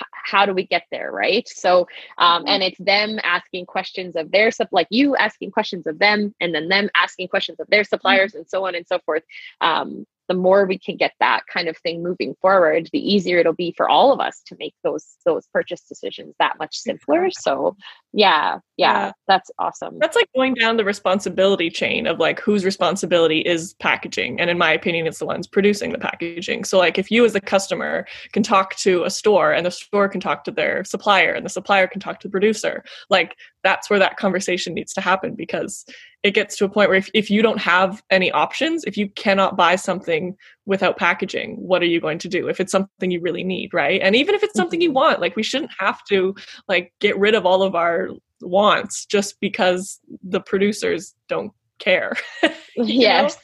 H- 0.00 0.06
how 0.12 0.46
do 0.46 0.54
we 0.54 0.66
get 0.66 0.84
there, 0.90 1.12
right? 1.12 1.46
So, 1.46 1.86
um, 2.16 2.42
mm-hmm. 2.42 2.48
and 2.48 2.62
it's 2.62 2.78
them 2.78 3.18
asking 3.22 3.66
questions 3.66 4.16
of 4.16 4.30
their 4.30 4.50
stuff, 4.50 4.68
like 4.72 4.86
you 4.90 5.16
asking 5.16 5.50
questions 5.50 5.86
of 5.86 5.98
them, 5.98 6.34
and 6.40 6.54
then 6.54 6.68
them 6.68 6.88
asking 6.94 7.28
questions 7.28 7.60
of 7.60 7.66
their 7.68 7.84
suppliers, 7.84 8.30
mm-hmm. 8.30 8.38
and 8.38 8.48
so 8.48 8.66
on 8.66 8.74
and 8.74 8.86
so 8.86 8.98
forth. 9.00 9.22
Um, 9.60 10.06
the 10.28 10.34
more 10.34 10.64
we 10.64 10.78
can 10.78 10.96
get 10.96 11.12
that 11.20 11.42
kind 11.52 11.68
of 11.68 11.76
thing 11.78 12.02
moving 12.02 12.34
forward 12.40 12.88
the 12.92 13.14
easier 13.14 13.38
it'll 13.38 13.52
be 13.52 13.74
for 13.76 13.88
all 13.88 14.12
of 14.12 14.20
us 14.20 14.40
to 14.46 14.56
make 14.58 14.72
those 14.82 15.16
those 15.26 15.46
purchase 15.52 15.82
decisions 15.82 16.34
that 16.38 16.58
much 16.58 16.76
simpler 16.76 17.28
so 17.30 17.76
yeah, 18.12 18.58
yeah 18.82 19.06
yeah. 19.06 19.12
that's 19.28 19.50
awesome. 19.58 19.98
That's 19.98 20.16
like 20.16 20.28
going 20.34 20.54
down 20.54 20.76
the 20.76 20.84
responsibility 20.84 21.70
chain 21.70 22.06
of 22.06 22.18
like 22.18 22.40
whose 22.40 22.64
responsibility 22.64 23.40
is 23.40 23.74
packaging 23.74 24.40
and 24.40 24.50
in 24.50 24.58
my 24.58 24.72
opinion 24.72 25.06
it's 25.06 25.18
the 25.18 25.26
ones 25.26 25.46
producing 25.46 25.92
the 25.92 25.98
packaging. 25.98 26.64
So 26.64 26.78
like 26.78 26.98
if 26.98 27.10
you 27.10 27.24
as 27.24 27.34
a 27.34 27.40
customer 27.40 28.06
can 28.32 28.42
talk 28.42 28.76
to 28.76 29.04
a 29.04 29.10
store 29.10 29.52
and 29.52 29.64
the 29.64 29.70
store 29.70 30.08
can 30.08 30.20
talk 30.20 30.44
to 30.44 30.50
their 30.50 30.84
supplier 30.84 31.32
and 31.32 31.44
the 31.44 31.50
supplier 31.50 31.86
can 31.86 32.00
talk 32.00 32.20
to 32.20 32.28
the 32.28 32.32
producer 32.32 32.84
like 33.10 33.36
that's 33.62 33.88
where 33.88 33.98
that 33.98 34.16
conversation 34.16 34.74
needs 34.74 34.92
to 34.94 35.00
happen 35.00 35.34
because 35.34 35.84
it 36.22 36.32
gets 36.32 36.56
to 36.56 36.64
a 36.64 36.68
point 36.68 36.88
where 36.88 36.98
if, 36.98 37.08
if 37.14 37.30
you 37.30 37.42
don't 37.42 37.60
have 37.60 38.02
any 38.10 38.30
options 38.32 38.84
if 38.84 38.96
you 38.96 39.08
cannot 39.10 39.56
buy 39.56 39.76
something 39.76 40.36
without 40.66 40.96
packaging 40.96 41.56
what 41.56 41.82
are 41.82 41.86
you 41.86 42.00
going 42.00 42.18
to 42.18 42.28
do 42.28 42.48
if 42.48 42.60
it's 42.60 42.72
something 42.72 43.10
you 43.10 43.20
really 43.20 43.44
need 43.44 43.72
right? 43.72 44.00
And 44.02 44.16
even 44.16 44.34
if 44.34 44.42
it's 44.42 44.56
something 44.56 44.80
you 44.80 44.88
mm-hmm. 44.88 44.94
want 44.94 45.20
like 45.20 45.36
we 45.36 45.42
shouldn't 45.42 45.72
have 45.78 46.02
to 46.04 46.34
like 46.68 46.92
get 47.00 47.18
rid 47.18 47.34
of 47.34 47.46
all 47.46 47.62
of 47.62 47.74
our 47.74 48.10
wants 48.42 49.06
just 49.06 49.40
because 49.40 50.00
the 50.22 50.40
producers 50.40 51.14
don't 51.28 51.52
care 51.78 52.12
yes. 52.76 53.36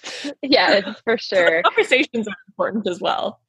Yeah 0.43 0.95
for 1.05 1.19
sure. 1.19 1.63
So 1.65 1.71
conversations 1.71 2.29
are 2.29 2.37
important 2.49 2.87
as 2.87 3.01
well. 3.01 3.41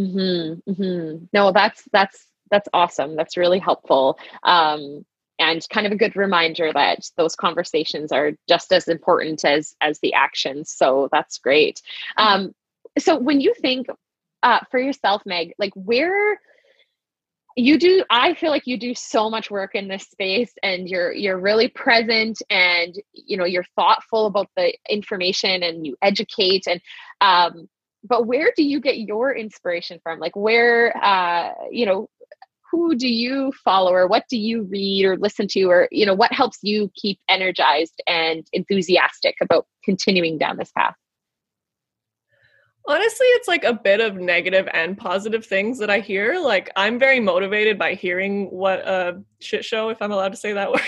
Mm-hmm, 0.00 0.70
mm-hmm. 0.70 1.24
no 1.32 1.52
that's 1.52 1.84
that's 1.92 2.26
that's 2.50 2.68
awesome. 2.72 3.16
That's 3.16 3.36
really 3.36 3.58
helpful. 3.58 4.18
Um 4.42 5.04
and 5.38 5.66
kind 5.68 5.86
of 5.86 5.92
a 5.92 5.96
good 5.96 6.14
reminder 6.14 6.72
that 6.72 7.10
those 7.16 7.34
conversations 7.34 8.12
are 8.12 8.32
just 8.48 8.72
as 8.72 8.88
important 8.88 9.44
as 9.44 9.74
as 9.80 10.00
the 10.00 10.14
actions 10.14 10.70
so 10.70 11.08
that's 11.12 11.38
great. 11.38 11.80
Mm-hmm. 12.18 12.44
um, 12.46 12.54
so 12.98 13.16
when 13.16 13.40
you 13.40 13.54
think 13.60 13.86
uh, 14.42 14.60
for 14.70 14.78
yourself 14.78 15.22
meg 15.24 15.54
like 15.58 15.72
where 15.74 16.40
you 17.56 17.78
do 17.78 18.04
i 18.10 18.34
feel 18.34 18.50
like 18.50 18.66
you 18.66 18.76
do 18.76 18.94
so 18.94 19.30
much 19.30 19.50
work 19.50 19.74
in 19.74 19.86
this 19.86 20.04
space 20.04 20.52
and 20.62 20.88
you're 20.88 21.12
you're 21.12 21.38
really 21.38 21.68
present 21.68 22.42
and 22.50 22.96
you 23.12 23.36
know 23.36 23.44
you're 23.44 23.66
thoughtful 23.76 24.26
about 24.26 24.48
the 24.56 24.74
information 24.88 25.62
and 25.62 25.86
you 25.86 25.96
educate 26.02 26.66
and 26.66 26.80
um 27.20 27.68
but 28.04 28.26
where 28.26 28.52
do 28.54 28.62
you 28.62 28.80
get 28.80 28.98
your 28.98 29.34
inspiration 29.34 29.98
from? 30.02 30.20
Like 30.20 30.36
where 30.36 30.96
uh 31.02 31.52
you 31.70 31.86
know 31.86 32.08
who 32.70 32.94
do 32.94 33.08
you 33.08 33.52
follow 33.64 33.92
or 33.92 34.06
what 34.06 34.24
do 34.28 34.36
you 34.36 34.62
read 34.64 35.04
or 35.04 35.16
listen 35.16 35.46
to 35.48 35.64
or 35.64 35.88
you 35.90 36.04
know 36.04 36.14
what 36.14 36.32
helps 36.32 36.58
you 36.62 36.90
keep 36.94 37.18
energized 37.28 38.02
and 38.06 38.46
enthusiastic 38.52 39.36
about 39.40 39.66
continuing 39.84 40.38
down 40.38 40.56
this 40.56 40.72
path 40.72 40.94
Honestly, 42.86 43.26
it's 43.28 43.48
like 43.48 43.64
a 43.64 43.72
bit 43.72 44.00
of 44.00 44.16
negative 44.16 44.68
and 44.74 44.96
positive 44.96 45.46
things 45.46 45.78
that 45.78 45.88
I 45.88 46.00
hear. 46.00 46.38
Like, 46.38 46.70
I'm 46.76 46.98
very 46.98 47.18
motivated 47.18 47.78
by 47.78 47.94
hearing 47.94 48.50
what 48.50 48.80
a 48.80 49.22
shit 49.40 49.64
show, 49.64 49.88
if 49.88 50.02
I'm 50.02 50.12
allowed 50.12 50.32
to 50.32 50.36
say 50.36 50.52
that 50.52 50.70
word, 50.70 50.80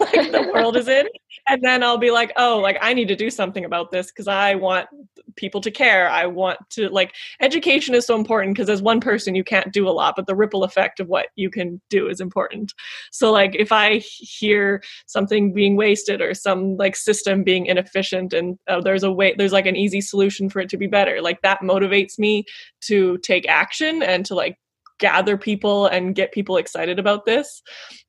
like 0.00 0.32
the 0.32 0.50
world 0.52 0.76
is 0.76 0.88
in. 0.88 1.06
And 1.48 1.62
then 1.62 1.82
I'll 1.82 1.98
be 1.98 2.10
like, 2.10 2.32
oh, 2.36 2.58
like 2.58 2.78
I 2.80 2.92
need 2.94 3.08
to 3.08 3.16
do 3.16 3.30
something 3.30 3.64
about 3.64 3.90
this 3.90 4.08
because 4.08 4.28
I 4.28 4.54
want 4.54 4.88
people 5.36 5.60
to 5.60 5.70
care. 5.70 6.08
I 6.08 6.26
want 6.26 6.58
to 6.70 6.88
like 6.88 7.14
education 7.40 7.94
is 7.94 8.06
so 8.06 8.16
important 8.16 8.54
because 8.54 8.70
as 8.70 8.82
one 8.82 9.00
person 9.00 9.34
you 9.34 9.44
can't 9.44 9.72
do 9.72 9.88
a 9.88 9.90
lot, 9.90 10.14
but 10.16 10.26
the 10.26 10.34
ripple 10.34 10.64
effect 10.64 11.00
of 11.00 11.08
what 11.08 11.28
you 11.36 11.50
can 11.50 11.80
do 11.90 12.08
is 12.08 12.20
important. 12.20 12.72
So 13.12 13.30
like 13.30 13.54
if 13.54 13.72
I 13.72 13.98
hear 13.98 14.82
something 15.06 15.52
being 15.52 15.76
wasted 15.76 16.20
or 16.20 16.34
some 16.34 16.76
like 16.76 16.96
system 16.96 17.44
being 17.44 17.66
inefficient 17.66 18.32
and 18.32 18.58
uh, 18.66 18.80
there's 18.80 19.02
a 19.02 19.12
way 19.12 19.34
there's 19.36 19.52
like 19.52 19.66
an 19.66 19.76
easy 19.76 20.00
solution 20.00 20.48
for 20.48 20.60
it 20.60 20.68
to 20.70 20.76
be 20.76 20.86
better, 20.86 21.20
like 21.20 21.42
that 21.42 21.60
motivates 21.60 22.18
me 22.18 22.44
to 22.82 23.18
take 23.18 23.48
action 23.48 24.02
and 24.02 24.24
to 24.26 24.34
like 24.34 24.58
gather 24.98 25.36
people 25.36 25.86
and 25.86 26.14
get 26.14 26.32
people 26.32 26.56
excited 26.56 26.98
about 26.98 27.26
this. 27.26 27.62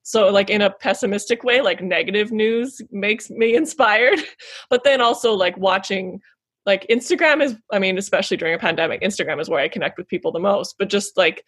So, 0.04 0.30
like 0.30 0.50
in 0.50 0.62
a 0.62 0.71
pessimistic 0.71 1.43
way, 1.43 1.62
like 1.62 1.82
negative 1.82 2.32
news 2.32 2.82
makes 2.91 3.30
me 3.30 3.56
inspired. 3.62 4.19
But 4.69 4.84
then 4.84 5.02
also, 5.02 5.34
like 5.34 5.58
watching, 5.58 6.21
like 6.65 6.86
Instagram 6.89 7.41
is, 7.41 7.56
I 7.71 7.80
mean, 7.80 7.97
especially 7.97 8.38
during 8.38 8.54
a 8.54 8.60
pandemic, 8.60 9.02
Instagram 9.02 9.41
is 9.41 9.50
where 9.50 9.60
I 9.60 9.67
connect 9.67 9.97
with 9.97 10.08
people 10.08 10.32
the 10.32 10.39
most. 10.39 10.76
But 10.78 10.89
just 10.89 11.17
like 11.17 11.43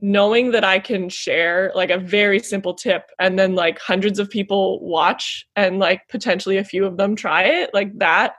knowing 0.00 0.50
that 0.52 0.64
I 0.64 0.78
can 0.78 1.08
share 1.08 1.72
like 1.74 1.90
a 1.90 1.98
very 1.98 2.38
simple 2.38 2.74
tip 2.74 3.04
and 3.18 3.38
then 3.38 3.54
like 3.54 3.78
hundreds 3.78 4.18
of 4.18 4.28
people 4.28 4.80
watch 4.80 5.46
and 5.56 5.78
like 5.78 6.02
potentially 6.08 6.58
a 6.58 6.64
few 6.64 6.84
of 6.84 6.98
them 6.98 7.16
try 7.16 7.44
it, 7.44 7.70
like 7.72 7.98
that, 7.98 8.34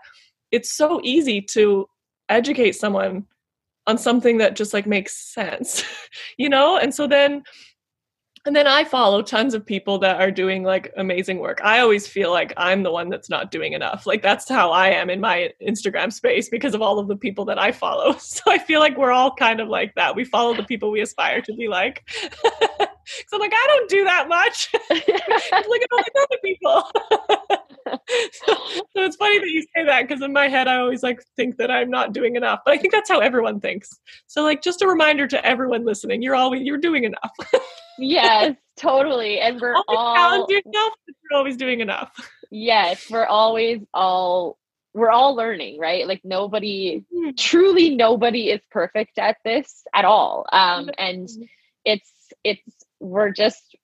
it's 0.52 0.72
so 0.72 1.02
easy 1.04 1.42
to 1.42 1.88
educate 2.30 2.74
someone 2.74 3.26
on 3.88 3.98
something 3.98 4.38
that 4.38 4.56
just 4.56 4.74
like 4.74 4.86
makes 4.86 5.16
sense 5.34 5.84
you 6.38 6.50
know 6.50 6.78
and 6.78 6.94
so 6.94 7.08
then 7.08 7.44
and 8.48 8.56
then 8.56 8.66
I 8.66 8.86
follow 8.86 9.22
tons 9.22 9.54
of 9.54 9.66
people 9.66 10.00
that 10.00 10.22
are 10.22 10.32
doing 10.32 10.64
like 10.64 10.94
amazing 10.96 11.40
work. 11.40 11.60
I 11.66 11.80
always 11.80 12.08
feel 12.08 12.32
like 12.32 12.54
I'm 12.56 12.82
the 12.82 12.92
one 12.94 13.10
that's 13.10 13.30
not 13.30 13.52
doing 13.52 13.74
enough. 13.74 14.08
Like 14.08 14.22
that's 14.22 14.48
how 14.48 14.72
I 14.72 14.88
am 14.88 15.10
in 15.10 15.20
my 15.20 15.52
Instagram 15.62 16.14
space 16.14 16.48
because 16.48 16.74
of 16.74 16.82
all 16.82 16.98
of 16.98 17.10
the 17.10 17.18
people 17.18 17.44
that 17.44 17.60
I 17.60 17.74
follow. 17.74 18.16
So 18.38 18.44
I 18.48 18.58
feel 18.58 18.80
like 18.80 18.98
we're 18.98 19.12
all 19.12 19.36
kind 19.36 19.60
of 19.60 19.68
like 19.68 19.96
that. 19.96 20.16
We 20.16 20.24
follow 20.24 20.56
the 20.56 20.64
people 20.64 20.92
we 20.92 21.02
aspire 21.02 21.42
to 21.42 21.54
be 21.56 21.68
like. 21.68 22.08
so 23.28 23.38
I'm 23.38 23.40
like, 23.40 23.54
I 23.54 23.66
don't 23.68 23.90
do 23.90 24.04
that 24.06 24.28
much. 24.28 24.70
Look 24.90 25.82
at 25.82 25.90
all 25.92 25.98
these 25.98 26.24
other 26.24 26.38
people 26.44 26.84
so, 27.88 28.00
so, 28.46 29.04
it's 29.04 29.16
funny 29.16 29.40
that 29.40 29.50
you 29.50 29.62
say 29.76 29.86
that 29.86 30.08
because 30.08 30.22
in 30.22 30.34
my 30.34 30.48
head 30.48 30.68
I 30.68 30.78
always 30.78 31.04
like 31.04 31.24
think 31.36 31.58
that 31.58 31.72
I'm 31.72 31.90
not 31.90 32.14
doing 32.14 32.36
enough, 32.36 32.62
but 32.66 32.74
I 32.74 32.78
think 32.78 32.94
that's 32.94 33.10
how 33.10 33.20
everyone 33.20 33.60
thinks. 33.60 33.90
So 34.28 34.44
like 34.44 34.62
just 34.62 34.82
a 34.82 34.88
reminder 34.88 35.28
to 35.28 35.46
everyone 35.46 35.86
listening, 35.86 36.22
you're 36.22 36.36
always 36.36 36.64
you're 36.64 36.78
doing 36.78 37.04
enough. 37.04 37.32
yes, 37.98 38.56
totally, 38.78 39.40
and 39.40 39.60
we're 39.60 39.76
always 39.76 39.86
all 39.88 40.16
challenge 40.16 40.50
yourself. 40.50 40.94
You're 41.08 41.38
always 41.38 41.58
doing 41.58 41.82
enough. 41.82 42.12
Yes, 42.52 43.10
we're 43.10 43.26
always 43.26 43.82
all 43.94 44.58
we're 44.94 45.12
all 45.12 45.36
learning, 45.36 45.80
right? 45.80 46.08
Like 46.08 46.22
nobody, 46.24 47.04
mm-hmm. 47.14 47.32
truly 47.38 47.96
nobody 47.96 48.50
is 48.50 48.62
perfect 48.72 49.20
at 49.20 49.38
this 49.46 49.84
at 49.94 50.06
all, 50.06 50.46
um, 50.52 50.90
and 50.98 51.30
it's 51.86 52.12
it's 52.44 52.62
we're 53.00 53.32
just 53.32 53.76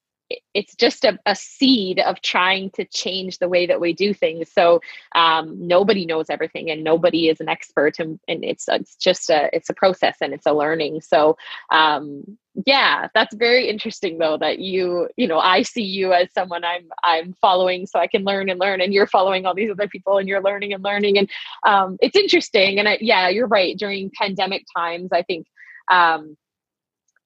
it's 0.54 0.76
just 0.76 1.04
a, 1.06 1.19
a, 1.26 1.36
seed 1.36 1.99
of 1.99 2.21
trying 2.21 2.69
to 2.71 2.86
change 2.86 3.39
the 3.39 3.49
way 3.49 3.65
that 3.65 3.82
we 3.82 3.93
do 3.93 4.13
things. 4.13 4.52
So 4.52 4.82
um, 5.15 5.67
nobody 5.67 6.06
knows 6.06 6.30
everything, 6.30 6.69
and 6.69 6.84
nobody 6.84 7.30
is 7.30 7.39
an 7.39 7.49
expert, 7.49 7.99
and, 7.99 8.19
and 8.28 8.43
it's 8.43 8.67
it's 8.67 8.95
just 8.95 9.30
a 9.30 9.49
it's 9.54 9.69
a 9.69 9.73
process 9.73 10.17
and 10.21 10.34
it's 10.34 10.45
a 10.45 10.54
learning. 10.54 11.02
So 11.02 11.38
um, 11.71 12.38
yeah, 12.65 13.08
that's 13.13 13.36
very 13.36 13.67
interesting 13.67 14.17
though 14.17 14.38
that 14.38 14.60
you 14.60 15.10
you 15.17 15.28
know 15.28 15.39
I 15.39 15.63
see 15.63 15.84
you 15.84 16.13
as 16.13 16.32
someone 16.34 16.63
I'm 16.63 16.88
I'm 17.04 17.34
following, 17.41 17.86
so 17.86 17.99
I 17.99 18.08
can 18.08 18.23
learn 18.23 18.49
and 18.49 18.60
learn, 18.60 18.82
and 18.82 18.93
you're 18.93 19.08
following 19.08 19.45
all 19.45 19.56
these 19.56 19.71
other 19.71 19.88
people, 19.88 20.17
and 20.17 20.28
you're 20.28 20.43
learning 20.43 20.73
and 20.73 20.84
learning, 20.84 21.17
and 21.17 21.30
um, 21.65 21.97
it's 22.02 22.15
interesting. 22.15 22.80
And 22.80 22.88
I, 22.88 22.97
yeah, 23.02 23.30
you're 23.30 23.47
right. 23.47 23.78
During 23.78 24.12
pandemic 24.17 24.65
times, 24.76 25.10
I 25.12 25.23
think 25.23 25.47
um, 25.91 26.38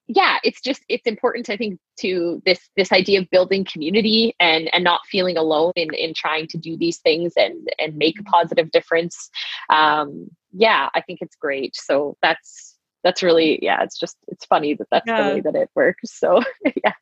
yeah 0.07 0.37
it's 0.43 0.61
just 0.61 0.81
it's 0.87 1.05
important 1.05 1.49
i 1.49 1.57
think 1.57 1.79
to 1.97 2.41
this 2.45 2.69
this 2.77 2.91
idea 2.91 3.19
of 3.19 3.29
building 3.29 3.65
community 3.65 4.35
and 4.39 4.73
and 4.73 4.83
not 4.83 5.01
feeling 5.09 5.37
alone 5.37 5.73
in 5.75 5.93
in 5.93 6.13
trying 6.13 6.47
to 6.47 6.57
do 6.57 6.77
these 6.77 6.99
things 6.99 7.33
and 7.35 7.69
and 7.79 7.95
make 7.97 8.19
a 8.19 8.23
positive 8.23 8.71
difference. 8.71 9.29
Um 9.69 10.29
yeah 10.53 10.89
i 10.93 11.01
think 11.01 11.19
it's 11.21 11.35
great. 11.35 11.75
So 11.75 12.17
that's 12.21 12.75
that's 13.03 13.23
really 13.23 13.59
yeah 13.61 13.83
it's 13.83 13.99
just 13.99 14.17
it's 14.27 14.45
funny 14.45 14.73
that 14.75 14.87
that's 14.91 15.05
yeah. 15.07 15.29
the 15.29 15.35
way 15.35 15.41
that 15.41 15.55
it 15.55 15.69
works 15.75 16.17
so 16.19 16.41
yeah. 16.83 16.93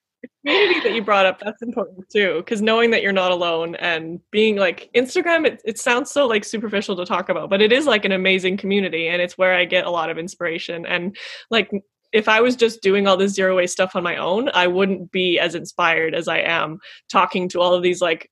Community 0.43 0.79
that 0.81 0.95
you 0.95 1.03
brought 1.03 1.27
up 1.27 1.39
that's 1.39 1.61
important 1.61 2.09
too 2.09 2.37
because 2.37 2.61
knowing 2.61 2.91
that 2.91 3.03
you're 3.03 3.11
not 3.11 3.31
alone 3.31 3.75
and 3.75 4.19
being 4.31 4.55
like 4.55 4.89
instagram 4.95 5.45
it, 5.45 5.61
it 5.65 5.77
sounds 5.77 6.09
so 6.09 6.25
like 6.25 6.43
superficial 6.43 6.95
to 6.95 7.05
talk 7.05 7.29
about 7.29 7.49
but 7.49 7.61
it 7.61 7.71
is 7.71 7.85
like 7.85 8.05
an 8.05 8.11
amazing 8.11 8.57
community 8.57 9.07
and 9.07 9.21
it's 9.21 9.37
where 9.37 9.53
i 9.53 9.65
get 9.65 9.85
a 9.85 9.89
lot 9.89 10.09
of 10.09 10.17
inspiration 10.17 10.83
and 10.87 11.15
like 11.51 11.69
if 12.15 12.30
I 12.30 12.39
was 12.39 12.56
just 12.56 12.82
doing 12.82 13.08
all 13.08 13.17
this 13.17 13.34
zero 13.34 13.58
waste 13.58 13.73
stuff 13.73 13.93
on 13.93 14.01
my 14.01 14.15
own, 14.15 14.49
I 14.54 14.67
wouldn't 14.67 15.12
be 15.12 15.38
as 15.38 15.54
inspired 15.54 16.15
as 16.15 16.30
I 16.30 16.38
am 16.39 16.80
talking 17.10 17.49
to 17.49 17.60
all 17.60 17.73
of 17.73 17.84
these 17.84 17.99
like 17.99 18.32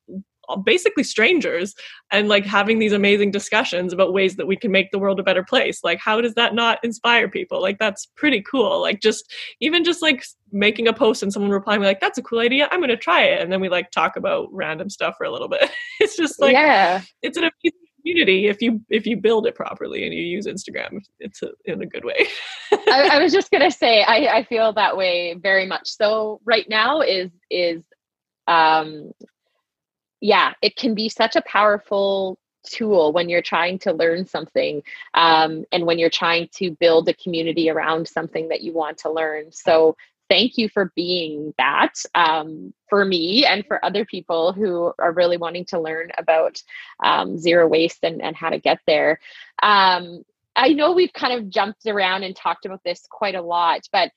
basically 0.63 1.03
strangers 1.03 1.75
and 2.09 2.29
like 2.29 2.45
having 2.45 2.79
these 2.79 2.93
amazing 2.93 3.31
discussions 3.31 3.91
about 3.91 4.13
ways 4.13 4.37
that 4.37 4.47
we 4.47 4.55
can 4.55 4.71
make 4.71 4.91
the 4.91 4.99
world 4.99 5.19
a 5.19 5.23
better 5.23 5.43
place. 5.43 5.83
Like 5.83 5.99
how 5.99 6.21
does 6.21 6.33
that 6.35 6.55
not 6.55 6.79
inspire 6.81 7.27
people? 7.27 7.61
Like 7.61 7.77
that's 7.77 8.05
pretty 8.15 8.41
cool. 8.41 8.81
Like 8.81 9.01
just 9.01 9.33
even 9.59 9.83
just 9.83 10.01
like 10.01 10.23
making 10.53 10.87
a 10.87 10.93
post 10.93 11.21
and 11.21 11.33
someone 11.33 11.51
replying 11.51 11.81
like 11.81 11.99
that's 11.99 12.17
a 12.17 12.23
cool 12.23 12.39
idea. 12.39 12.69
I'm 12.71 12.79
going 12.79 12.89
to 12.89 12.95
try 12.95 13.23
it. 13.23 13.41
And 13.41 13.51
then 13.51 13.59
we 13.59 13.67
like 13.67 13.91
talk 13.91 14.15
about 14.15 14.47
random 14.51 14.89
stuff 14.89 15.15
for 15.17 15.25
a 15.25 15.31
little 15.31 15.49
bit. 15.49 15.69
It's 15.99 16.17
just 16.17 16.39
like 16.39 16.53
yeah. 16.53 17.01
it's 17.21 17.37
an 17.37 17.43
amazing 17.43 17.82
community 18.03 18.47
if 18.47 18.61
you 18.61 18.81
if 18.89 19.07
you 19.07 19.17
build 19.17 19.47
it 19.47 19.55
properly 19.55 20.05
and 20.05 20.13
you 20.13 20.21
use 20.21 20.45
Instagram 20.45 20.99
it's 21.19 21.41
a, 21.41 21.51
in 21.65 21.81
a 21.81 21.85
good 21.85 22.03
way. 22.03 22.27
I, 22.71 23.09
I, 23.13 23.19
was 23.19 23.31
just 23.31 23.51
gonna 23.51 23.71
say 23.71 24.03
I, 24.03 24.37
I 24.37 24.43
feel 24.43 24.73
that 24.73 24.97
way 24.97 25.35
very 25.35 25.65
much. 25.65 25.89
So 25.89 26.41
right 26.45 26.67
now 26.69 27.01
is 27.01 27.31
is 27.49 27.83
um 28.47 29.11
yeah 30.19 30.53
it 30.61 30.75
can 30.75 30.93
be 30.93 31.09
such 31.09 31.35
a 31.35 31.41
powerful 31.41 32.37
tool 32.65 33.11
when 33.11 33.29
you're 33.29 33.41
trying 33.41 33.77
to 33.77 33.91
learn 33.91 34.25
something 34.25 34.81
um, 35.13 35.65
and 35.71 35.85
when 35.85 35.99
you're 35.99 36.09
trying 36.09 36.47
to 36.53 36.71
build 36.71 37.07
a 37.09 37.13
community 37.13 37.69
around 37.69 38.07
something 38.07 38.47
that 38.47 38.61
you 38.61 38.73
want 38.73 38.97
to 38.97 39.11
learn 39.11 39.51
so 39.51 39.95
thank 40.29 40.57
you 40.57 40.69
for 40.69 40.91
being 40.95 41.53
that 41.57 41.93
um, 42.15 42.73
for 42.89 43.05
me 43.05 43.45
and 43.45 43.65
for 43.65 43.83
other 43.83 44.05
people 44.05 44.53
who 44.53 44.93
are 44.99 45.11
really 45.11 45.37
wanting 45.37 45.65
to 45.65 45.79
learn 45.79 46.11
about 46.17 46.61
um, 47.03 47.37
zero 47.37 47.67
waste 47.67 47.99
and, 48.03 48.21
and 48.21 48.35
how 48.35 48.49
to 48.49 48.59
get 48.59 48.79
there. 48.87 49.19
Um, 49.61 50.23
I 50.55 50.69
know 50.69 50.93
we've 50.93 51.13
kind 51.13 51.33
of 51.33 51.49
jumped 51.49 51.85
around 51.85 52.23
and 52.23 52.35
talked 52.35 52.65
about 52.65 52.83
this 52.83 53.05
quite 53.09 53.35
a 53.35 53.41
lot, 53.41 53.81
but 53.91 54.11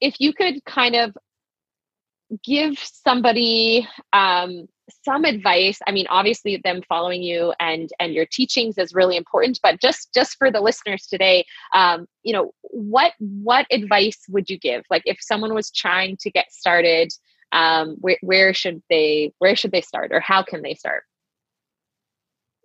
if 0.00 0.20
you 0.20 0.32
could 0.32 0.64
kind 0.64 0.96
of 0.96 1.16
give 2.42 2.78
somebody 2.78 3.86
um, 4.12 4.68
some 5.04 5.24
advice 5.24 5.78
i 5.86 5.92
mean 5.92 6.06
obviously 6.10 6.60
them 6.62 6.82
following 6.88 7.22
you 7.22 7.54
and 7.58 7.90
and 8.00 8.12
your 8.12 8.26
teachings 8.26 8.76
is 8.76 8.92
really 8.92 9.16
important 9.16 9.58
but 9.62 9.80
just 9.80 10.12
just 10.12 10.36
for 10.36 10.50
the 10.50 10.60
listeners 10.60 11.06
today 11.06 11.44
um 11.74 12.06
you 12.22 12.32
know 12.32 12.52
what 12.74 13.12
what 13.20 13.66
advice 13.70 14.18
would 14.28 14.50
you 14.50 14.58
give? 14.58 14.82
Like 14.90 15.02
if 15.06 15.18
someone 15.20 15.54
was 15.54 15.70
trying 15.70 16.16
to 16.18 16.30
get 16.30 16.52
started 16.52 17.12
um 17.52 17.96
where, 18.00 18.18
where 18.20 18.52
should 18.52 18.82
they 18.90 19.32
where 19.38 19.54
should 19.54 19.70
they 19.70 19.80
start 19.80 20.10
or 20.12 20.20
how 20.20 20.42
can 20.42 20.62
they 20.62 20.74
start? 20.74 21.04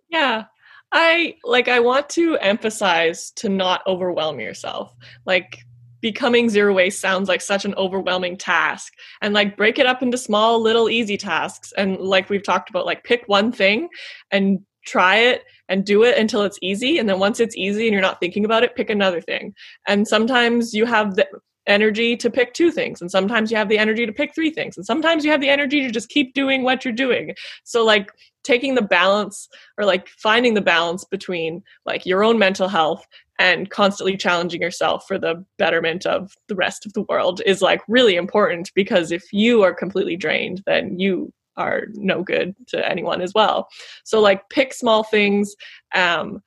Yeah. 0.08 0.44
I 0.92 1.36
like 1.44 1.68
i 1.68 1.78
want 1.78 2.08
to 2.10 2.36
emphasize 2.38 3.30
to 3.36 3.48
not 3.48 3.82
overwhelm 3.86 4.40
yourself. 4.40 4.92
Like 5.24 5.60
becoming 6.00 6.48
zero 6.48 6.74
waste 6.74 7.00
sounds 7.00 7.28
like 7.28 7.40
such 7.40 7.64
an 7.64 7.74
overwhelming 7.74 8.36
task. 8.36 8.92
And 9.20 9.34
like 9.34 9.56
break 9.56 9.78
it 9.78 9.86
up 9.86 10.02
into 10.02 10.18
small 10.18 10.60
little 10.60 10.88
easy 10.88 11.16
tasks. 11.16 11.72
And 11.76 11.98
like 11.98 12.30
we've 12.30 12.42
talked 12.42 12.70
about 12.70 12.86
like 12.86 13.04
pick 13.04 13.24
one 13.26 13.52
thing 13.52 13.88
and 14.30 14.60
try 14.86 15.16
it 15.16 15.44
and 15.68 15.84
do 15.84 16.02
it 16.02 16.18
until 16.18 16.42
it's 16.42 16.58
easy. 16.62 16.98
And 16.98 17.08
then 17.08 17.18
once 17.18 17.40
it's 17.40 17.56
easy 17.56 17.86
and 17.86 17.92
you're 17.92 18.02
not 18.02 18.20
thinking 18.20 18.44
about 18.44 18.64
it 18.64 18.76
pick 18.76 18.90
another 18.90 19.20
thing. 19.20 19.54
And 19.86 20.06
sometimes 20.06 20.74
you 20.74 20.86
have 20.86 21.16
the 21.16 21.26
energy 21.66 22.16
to 22.16 22.30
pick 22.30 22.54
two 22.54 22.70
things. 22.70 23.00
And 23.00 23.10
sometimes 23.10 23.50
you 23.50 23.56
have 23.56 23.68
the 23.68 23.78
energy 23.78 24.06
to 24.06 24.12
pick 24.12 24.34
three 24.34 24.50
things. 24.50 24.76
And 24.76 24.84
sometimes 24.84 25.24
you 25.24 25.30
have 25.30 25.40
the 25.40 25.48
energy 25.48 25.82
to 25.82 25.90
just 25.90 26.08
keep 26.08 26.34
doing 26.34 26.62
what 26.62 26.84
you're 26.84 26.92
doing. 26.92 27.34
So 27.64 27.84
like 27.84 28.10
taking 28.42 28.74
the 28.74 28.82
balance 28.82 29.48
or 29.78 29.84
like 29.84 30.08
finding 30.08 30.54
the 30.54 30.60
balance 30.60 31.04
between 31.04 31.62
like 31.84 32.06
your 32.06 32.24
own 32.24 32.38
mental 32.38 32.68
health 32.68 33.06
and 33.40 33.70
constantly 33.70 34.18
challenging 34.18 34.60
yourself 34.60 35.06
for 35.08 35.18
the 35.18 35.42
betterment 35.56 36.04
of 36.04 36.30
the 36.48 36.54
rest 36.54 36.84
of 36.84 36.92
the 36.92 37.02
world 37.08 37.40
is 37.46 37.62
like 37.62 37.80
really 37.88 38.14
important 38.14 38.70
because 38.74 39.10
if 39.10 39.24
you 39.32 39.62
are 39.62 39.72
completely 39.72 40.14
drained 40.14 40.62
then 40.66 41.00
you 41.00 41.32
are 41.56 41.86
no 41.94 42.22
good 42.22 42.54
to 42.68 42.88
anyone 42.88 43.20
as 43.20 43.32
well. 43.34 43.68
So 44.04 44.20
like 44.20 44.48
pick 44.50 44.74
small 44.74 45.02
things 45.02 45.56
um 45.94 46.42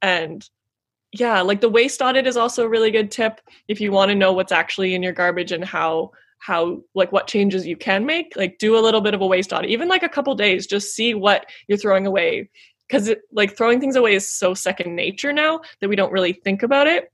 and 0.00 0.48
yeah 1.12 1.42
like 1.42 1.60
the 1.60 1.68
waste 1.68 2.00
audit 2.00 2.26
is 2.26 2.38
also 2.38 2.64
a 2.64 2.68
really 2.68 2.90
good 2.90 3.10
tip 3.10 3.40
if 3.68 3.78
you 3.78 3.92
want 3.92 4.08
to 4.08 4.14
know 4.14 4.32
what's 4.32 4.52
actually 4.52 4.94
in 4.94 5.02
your 5.02 5.12
garbage 5.12 5.52
and 5.52 5.64
how 5.64 6.10
how 6.38 6.82
like 6.94 7.12
what 7.12 7.28
changes 7.28 7.66
you 7.66 7.76
can 7.76 8.04
make 8.04 8.32
like 8.34 8.58
do 8.58 8.76
a 8.76 8.80
little 8.80 9.02
bit 9.02 9.14
of 9.14 9.20
a 9.20 9.26
waste 9.26 9.52
audit 9.52 9.70
even 9.70 9.86
like 9.86 10.02
a 10.02 10.08
couple 10.08 10.34
days 10.34 10.66
just 10.66 10.94
see 10.94 11.14
what 11.14 11.46
you're 11.68 11.78
throwing 11.78 12.06
away 12.06 12.48
because 12.88 13.10
like 13.32 13.56
throwing 13.56 13.80
things 13.80 13.96
away 13.96 14.14
is 14.14 14.30
so 14.30 14.54
second 14.54 14.94
nature 14.94 15.32
now 15.32 15.60
that 15.80 15.88
we 15.88 15.96
don't 15.96 16.12
really 16.12 16.32
think 16.32 16.62
about 16.62 16.86
it. 16.86 17.12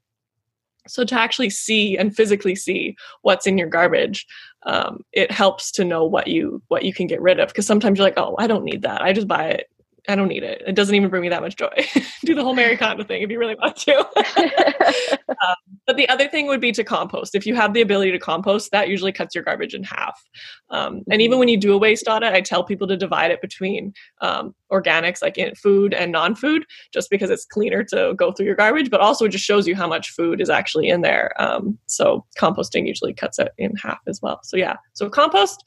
So 0.87 1.05
to 1.05 1.15
actually 1.15 1.51
see 1.51 1.99
and 1.99 2.17
physically 2.17 2.55
see 2.55 2.97
what's 3.23 3.47
in 3.47 3.59
your 3.59 3.69
garbage 3.69 4.27
um, 4.65 5.05
it 5.13 5.31
helps 5.31 5.71
to 5.73 5.85
know 5.85 6.05
what 6.05 6.27
you 6.27 6.63
what 6.69 6.83
you 6.83 6.93
can 6.93 7.07
get 7.07 7.21
rid 7.21 7.39
of. 7.39 7.49
Because 7.49 7.67
sometimes 7.67 7.99
you're 7.99 8.07
like 8.07 8.19
oh 8.19 8.35
i 8.39 8.47
don't 8.47 8.65
need 8.65 8.83
that. 8.83 9.03
I 9.03 9.13
just 9.13 9.29
buy 9.29 9.49
it 9.49 9.71
I 10.09 10.15
don't 10.15 10.29
need 10.29 10.43
it. 10.43 10.63
It 10.67 10.75
doesn't 10.75 10.95
even 10.95 11.09
bring 11.09 11.23
me 11.23 11.29
that 11.29 11.43
much 11.43 11.57
joy. 11.57 11.87
Do 12.25 12.35
the 12.35 12.43
whole 12.43 12.55
Mary 12.55 12.77
Kondo 12.77 13.05
thing 13.05 13.23
if 13.23 13.31
you 13.31 13.39
really 13.39 13.57
want 13.57 13.77
to. 13.77 13.99
um, 15.29 15.57
but 15.87 15.97
the 15.97 16.09
other 16.09 16.29
thing 16.29 16.47
would 16.47 16.61
be 16.61 16.73
to 16.73 16.85
compost. 16.85 17.35
If 17.35 17.47
you 17.47 17.55
have 17.55 17.73
the 17.73 17.81
ability 17.81 18.13
to 18.13 18.19
compost, 18.19 18.71
that 18.73 18.89
usually 18.89 19.13
cuts 19.13 19.35
your 19.35 19.43
garbage 19.43 19.75
in 19.75 19.83
half. 19.83 20.23
Um, 20.71 21.03
and 21.11 21.21
even 21.23 21.39
when 21.39 21.49
you 21.49 21.57
do 21.57 21.73
a 21.73 21.79
waste 21.79 22.07
audit, 22.09 22.33
I 22.33 22.41
tell 22.41 22.63
people 22.63 22.87
to 22.89 22.97
divide 22.97 23.31
it 23.31 23.41
between 23.41 23.93
um, 24.21 24.55
organics, 24.71 25.23
like 25.23 25.39
in 25.39 25.55
food 25.55 25.95
and 25.95 26.13
non-food, 26.13 26.65
just 26.93 27.11
because 27.11 27.31
it's 27.31 27.45
cleaner 27.45 27.83
to 27.85 28.15
go 28.17 28.33
through 28.33 28.47
your 28.47 28.57
garbage. 28.57 28.91
But 28.91 29.01
also, 29.01 29.25
it 29.25 29.31
just 29.31 29.45
shows 29.45 29.67
you 29.67 29.75
how 29.75 29.89
much 29.89 30.11
food 30.11 30.41
is 30.41 30.51
actually 30.51 30.89
in 30.89 31.01
there. 31.01 31.33
Um, 31.41 31.79
so 31.87 32.25
composting 32.39 32.87
usually 32.87 33.15
cuts 33.15 33.39
it 33.39 33.53
in 33.59 33.75
half 33.77 34.01
as 34.07 34.21
well. 34.23 34.41
So 34.43 34.57
yeah, 34.57 34.77
so 34.93 35.09
compost, 35.09 35.65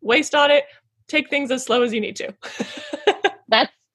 waste 0.00 0.34
audit, 0.34 0.64
take 1.08 1.30
things 1.30 1.50
as 1.50 1.64
slow 1.64 1.82
as 1.82 1.92
you 1.92 2.00
need 2.00 2.16
to. 2.16 2.34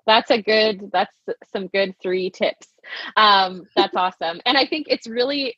that's 0.09 0.31
a 0.31 0.41
good 0.41 0.89
that's 0.91 1.15
some 1.53 1.67
good 1.67 1.93
three 2.01 2.31
tips 2.31 2.67
um, 3.15 3.65
that's 3.75 3.95
awesome 4.03 4.41
and 4.45 4.57
i 4.57 4.65
think 4.65 4.87
it's 4.89 5.07
really 5.07 5.57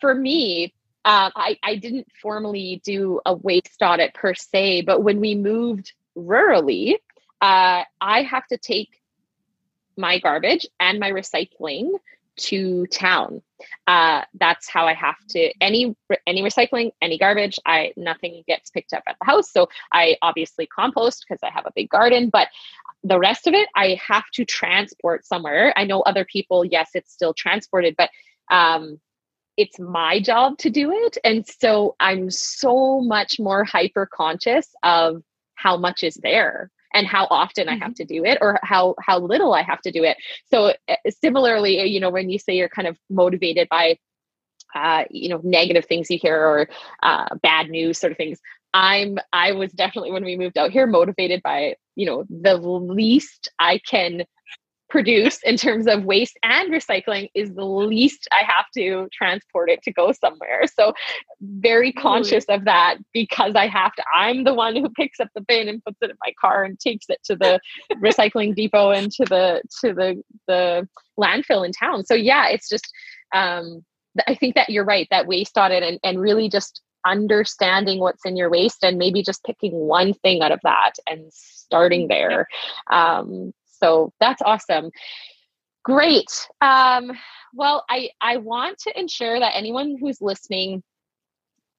for 0.00 0.14
me 0.14 0.74
uh, 1.04 1.30
I, 1.34 1.58
I 1.64 1.74
didn't 1.76 2.06
formally 2.20 2.80
do 2.84 3.20
a 3.26 3.34
waste 3.34 3.80
audit 3.80 4.14
per 4.14 4.34
se 4.34 4.82
but 4.82 5.02
when 5.02 5.20
we 5.20 5.34
moved 5.34 5.92
rurally 6.16 6.94
uh, 7.40 7.84
i 8.00 8.22
have 8.22 8.46
to 8.48 8.58
take 8.58 9.00
my 9.96 10.18
garbage 10.18 10.66
and 10.80 10.98
my 10.98 11.10
recycling 11.10 11.92
to 12.34 12.86
town. 12.86 13.42
Uh, 13.86 14.22
that's 14.34 14.68
how 14.68 14.86
I 14.86 14.94
have 14.94 15.16
to 15.30 15.52
any 15.60 15.94
any 16.26 16.42
recycling, 16.42 16.92
any 17.00 17.18
garbage. 17.18 17.58
I 17.66 17.92
nothing 17.96 18.42
gets 18.46 18.70
picked 18.70 18.92
up 18.92 19.04
at 19.06 19.16
the 19.20 19.26
house. 19.26 19.52
So 19.52 19.68
I 19.92 20.16
obviously 20.22 20.66
compost 20.66 21.24
because 21.26 21.40
I 21.42 21.50
have 21.50 21.66
a 21.66 21.72
big 21.74 21.88
garden, 21.88 22.30
but 22.30 22.48
the 23.04 23.18
rest 23.18 23.46
of 23.46 23.54
it 23.54 23.68
I 23.74 23.98
have 24.06 24.24
to 24.34 24.44
transport 24.44 25.26
somewhere. 25.26 25.72
I 25.76 25.84
know 25.84 26.00
other 26.02 26.24
people, 26.24 26.64
yes, 26.64 26.90
it's 26.94 27.12
still 27.12 27.34
transported, 27.34 27.94
but 27.96 28.10
um, 28.50 29.00
it's 29.56 29.78
my 29.78 30.20
job 30.20 30.58
to 30.58 30.70
do 30.70 30.90
it, 30.92 31.18
and 31.24 31.46
so 31.46 31.94
I'm 32.00 32.30
so 32.30 33.00
much 33.00 33.38
more 33.38 33.64
hyper 33.64 34.08
conscious 34.12 34.68
of 34.82 35.22
how 35.54 35.76
much 35.76 36.02
is 36.02 36.14
there 36.22 36.70
and 36.94 37.06
how 37.06 37.26
often 37.30 37.66
mm-hmm. 37.66 37.74
I 37.74 37.84
have 37.84 37.94
mm-hmm. 37.94 38.04
to 38.04 38.04
do 38.04 38.24
it 38.24 38.38
or 38.40 38.58
how 38.62 38.94
how 39.00 39.18
little 39.18 39.54
I 39.54 39.62
have 39.62 39.80
to 39.82 39.92
do 39.92 40.04
it. 40.04 40.16
So 40.50 40.74
uh, 40.88 40.96
similarly, 41.20 41.82
you 41.86 42.00
know, 42.00 42.10
when 42.10 42.30
you 42.30 42.38
say 42.38 42.54
you're 42.54 42.68
kind 42.68 42.88
of 42.88 42.96
motivated 43.10 43.68
by 43.68 43.98
uh, 44.74 45.04
you 45.10 45.28
know 45.28 45.40
negative 45.42 45.84
things 45.84 46.10
you 46.10 46.18
hear 46.20 46.36
or 46.36 46.68
uh, 47.02 47.34
bad 47.42 47.68
news 47.68 47.98
sort 47.98 48.12
of 48.12 48.16
things 48.16 48.38
i'm 48.74 49.18
i 49.32 49.52
was 49.52 49.72
definitely 49.72 50.10
when 50.10 50.24
we 50.24 50.36
moved 50.36 50.58
out 50.58 50.70
here 50.70 50.86
motivated 50.86 51.42
by 51.42 51.74
you 51.96 52.06
know 52.06 52.24
the 52.28 52.56
least 52.56 53.48
i 53.58 53.78
can 53.78 54.24
produce 54.92 55.38
in 55.42 55.56
terms 55.56 55.86
of 55.86 56.04
waste 56.04 56.38
and 56.42 56.70
recycling 56.70 57.30
is 57.34 57.54
the 57.54 57.64
least 57.64 58.28
I 58.30 58.42
have 58.44 58.66
to 58.76 59.08
transport 59.10 59.70
it 59.70 59.82
to 59.84 59.92
go 59.92 60.12
somewhere. 60.12 60.64
So 60.66 60.92
very 61.40 61.92
conscious 61.92 62.44
of 62.50 62.66
that 62.66 62.98
because 63.14 63.54
I 63.56 63.68
have 63.68 63.94
to 63.94 64.04
I'm 64.14 64.44
the 64.44 64.52
one 64.52 64.76
who 64.76 64.90
picks 64.90 65.18
up 65.18 65.28
the 65.34 65.40
bin 65.40 65.66
and 65.66 65.82
puts 65.82 65.96
it 66.02 66.10
in 66.10 66.16
my 66.22 66.34
car 66.38 66.62
and 66.62 66.78
takes 66.78 67.06
it 67.08 67.20
to 67.24 67.36
the 67.36 67.58
recycling 68.04 68.54
depot 68.54 68.90
and 68.90 69.10
to 69.12 69.24
the 69.24 69.62
to 69.80 69.94
the 69.94 70.22
the 70.46 70.86
landfill 71.18 71.64
in 71.64 71.72
town. 71.72 72.04
So 72.04 72.14
yeah, 72.14 72.48
it's 72.48 72.68
just 72.68 72.86
um 73.34 73.82
I 74.28 74.34
think 74.34 74.56
that 74.56 74.68
you're 74.68 74.84
right 74.84 75.08
that 75.10 75.26
waste 75.26 75.56
audit 75.56 75.82
and 75.82 75.98
and 76.04 76.20
really 76.20 76.50
just 76.50 76.82
understanding 77.04 77.98
what's 78.00 78.24
in 78.24 78.36
your 78.36 78.50
waste 78.50 78.84
and 78.84 78.98
maybe 78.98 79.22
just 79.22 79.44
picking 79.44 79.72
one 79.72 80.14
thing 80.14 80.42
out 80.42 80.52
of 80.52 80.60
that 80.62 80.92
and 81.08 81.32
starting 81.32 82.08
there 82.08 82.46
um, 82.90 83.52
so 83.82 84.12
that's 84.20 84.42
awesome. 84.42 84.90
Great. 85.84 86.30
Um, 86.60 87.12
well, 87.52 87.84
I, 87.90 88.10
I 88.20 88.36
want 88.36 88.78
to 88.80 88.98
ensure 88.98 89.38
that 89.38 89.56
anyone 89.56 89.96
who's 90.00 90.22
listening 90.22 90.82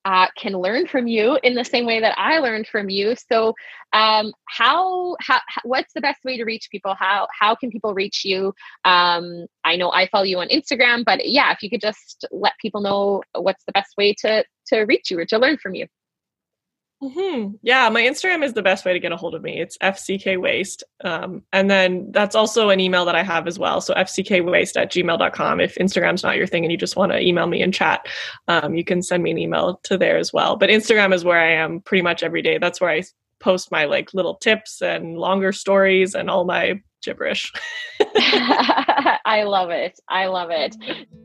uh, 0.06 0.28
can 0.38 0.54
learn 0.54 0.88
from 0.88 1.08
you 1.08 1.40
in 1.44 1.56
the 1.56 1.64
same 1.64 1.86
way 1.86 2.00
that 2.00 2.18
I 2.18 2.40
learned 2.40 2.68
from 2.68 2.90
you. 2.90 3.16
So, 3.32 3.54
um, 3.94 4.34
how, 4.50 5.16
how, 5.22 5.40
what's 5.64 5.94
the 5.94 6.02
best 6.02 6.24
way 6.26 6.38
to 6.38 6.44
reach 6.44 6.68
people? 6.72 6.96
How, 6.98 7.28
how 7.38 7.56
can 7.56 7.72
people 7.72 7.94
reach 7.94 8.26
you? 8.26 8.54
Um, 8.86 9.46
I 9.64 9.76
know 9.76 9.92
I 9.92 10.08
follow 10.08 10.26
you 10.26 10.40
on 10.40 10.50
Instagram, 10.50 11.06
but 11.06 11.28
yeah, 11.30 11.52
if 11.52 11.62
you 11.64 11.70
could 11.70 11.82
just 11.82 12.26
let 12.32 12.54
people 12.60 12.82
know 12.82 13.24
what's 13.34 13.64
the 13.66 13.72
best 13.72 13.96
way 13.98 14.14
to, 14.20 14.44
to 14.68 14.80
reach 14.82 15.12
you 15.12 15.20
or 15.20 15.26
to 15.26 15.38
learn 15.38 15.58
from 15.58 15.76
you. 15.76 15.88
Mm-hmm. 17.04 17.56
Yeah, 17.64 17.90
my 17.90 18.02
Instagram 18.02 18.46
is 18.46 18.54
the 18.54 18.62
best 18.62 18.86
way 18.86 18.94
to 18.94 19.00
get 19.00 19.12
a 19.12 19.18
hold 19.18 19.36
of 19.36 19.42
me. 19.42 19.60
It's 19.60 19.78
FCK 19.80 20.40
Waste. 20.40 20.84
Um, 21.04 21.44
and 21.52 21.70
then 21.70 22.10
that's 22.12 22.34
also 22.34 22.70
an 22.70 22.80
email 22.80 23.04
that 23.04 23.16
I 23.16 23.24
have 23.24 23.46
as 23.46 23.60
well. 23.60 23.82
So 23.82 23.94
FCKWaste 23.94 24.82
at 24.82 24.92
gmail.com. 24.92 25.60
If 25.60 25.76
Instagram's 25.76 26.24
not 26.24 26.38
your 26.38 26.48
thing 26.48 26.64
and 26.64 26.72
you 26.72 26.78
just 26.78 26.96
want 26.96 27.12
to 27.12 27.20
email 27.20 27.48
me 27.48 27.62
and 27.62 27.74
chat, 27.74 28.08
um, 28.48 28.76
you 28.76 28.86
can 28.86 29.02
send 29.02 29.22
me 29.22 29.32
an 29.32 29.38
email 29.38 29.82
to 29.84 29.98
there 29.98 30.18
as 30.18 30.32
well. 30.32 30.56
But 30.56 30.70
Instagram 30.70 31.14
is 31.14 31.26
where 31.26 31.40
I 31.40 31.52
am 31.52 31.82
pretty 31.82 32.04
much 32.04 32.24
every 32.24 32.42
day. 32.42 32.58
That's 32.58 32.80
where 32.80 32.92
I 32.92 33.04
post 33.42 33.70
my 33.70 33.84
like 33.84 34.14
little 34.14 34.36
tips 34.36 34.82
and 34.82 35.18
longer 35.18 35.52
stories 35.52 36.16
and 36.16 36.30
all 36.30 36.46
my 36.46 36.82
gibberish. 37.04 37.52
I 38.16 39.44
love 39.46 39.72
it. 39.72 40.00
I 40.08 40.28
love 40.28 40.52
it. 40.52 40.76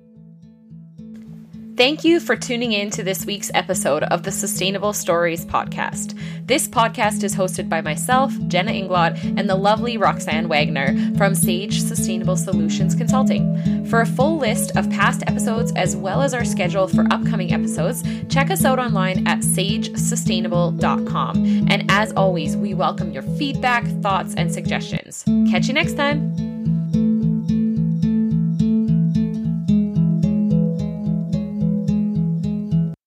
Thank 1.79 2.03
you 2.03 2.19
for 2.19 2.35
tuning 2.35 2.73
in 2.73 2.91
to 2.91 3.05
this 3.05 3.25
week's 3.25 3.53
episode 3.55 4.03
of 4.03 4.25
the 4.25 4.33
Sustainable 4.33 4.93
Stories 4.93 5.47
podcast. 5.47 6.19
This 6.45 6.67
podcast 6.67 7.23
is 7.23 7.37
hosted 7.37 7.69
by 7.69 7.83
myself, 7.83 8.33
Jenna 8.49 8.73
Inglot, 8.73 9.39
and 9.39 9.49
the 9.49 9.55
lovely 9.55 9.97
Roxanne 9.97 10.49
Wagner 10.49 10.97
from 11.17 11.37
Sage 11.37 11.81
Sustainable 11.81 12.37
Solutions 12.37 12.97
Consulting. 12.97 13.87
For 13.87 14.01
a 14.01 14.07
full 14.07 14.39
list 14.39 14.77
of 14.77 14.91
past 14.91 15.23
episodes 15.29 15.71
as 15.77 15.95
well 15.95 16.21
as 16.21 16.35
our 16.35 16.45
schedule 16.45 16.89
for 16.89 17.07
upcoming 17.13 17.53
episodes, 17.53 18.03
check 18.29 18.51
us 18.51 18.65
out 18.65 18.81
online 18.81 19.25
at 19.29 19.39
sagesustainable.com. 19.39 21.37
And 21.71 21.89
as 21.89 22.13
always, 22.15 22.57
we 22.57 22.75
welcome 22.75 23.13
your 23.13 23.23
feedback, 23.23 23.87
thoughts, 24.03 24.35
and 24.35 24.53
suggestions. 24.53 25.23
Catch 25.49 25.69
you 25.69 25.75
next 25.75 25.95
time. 25.95 26.48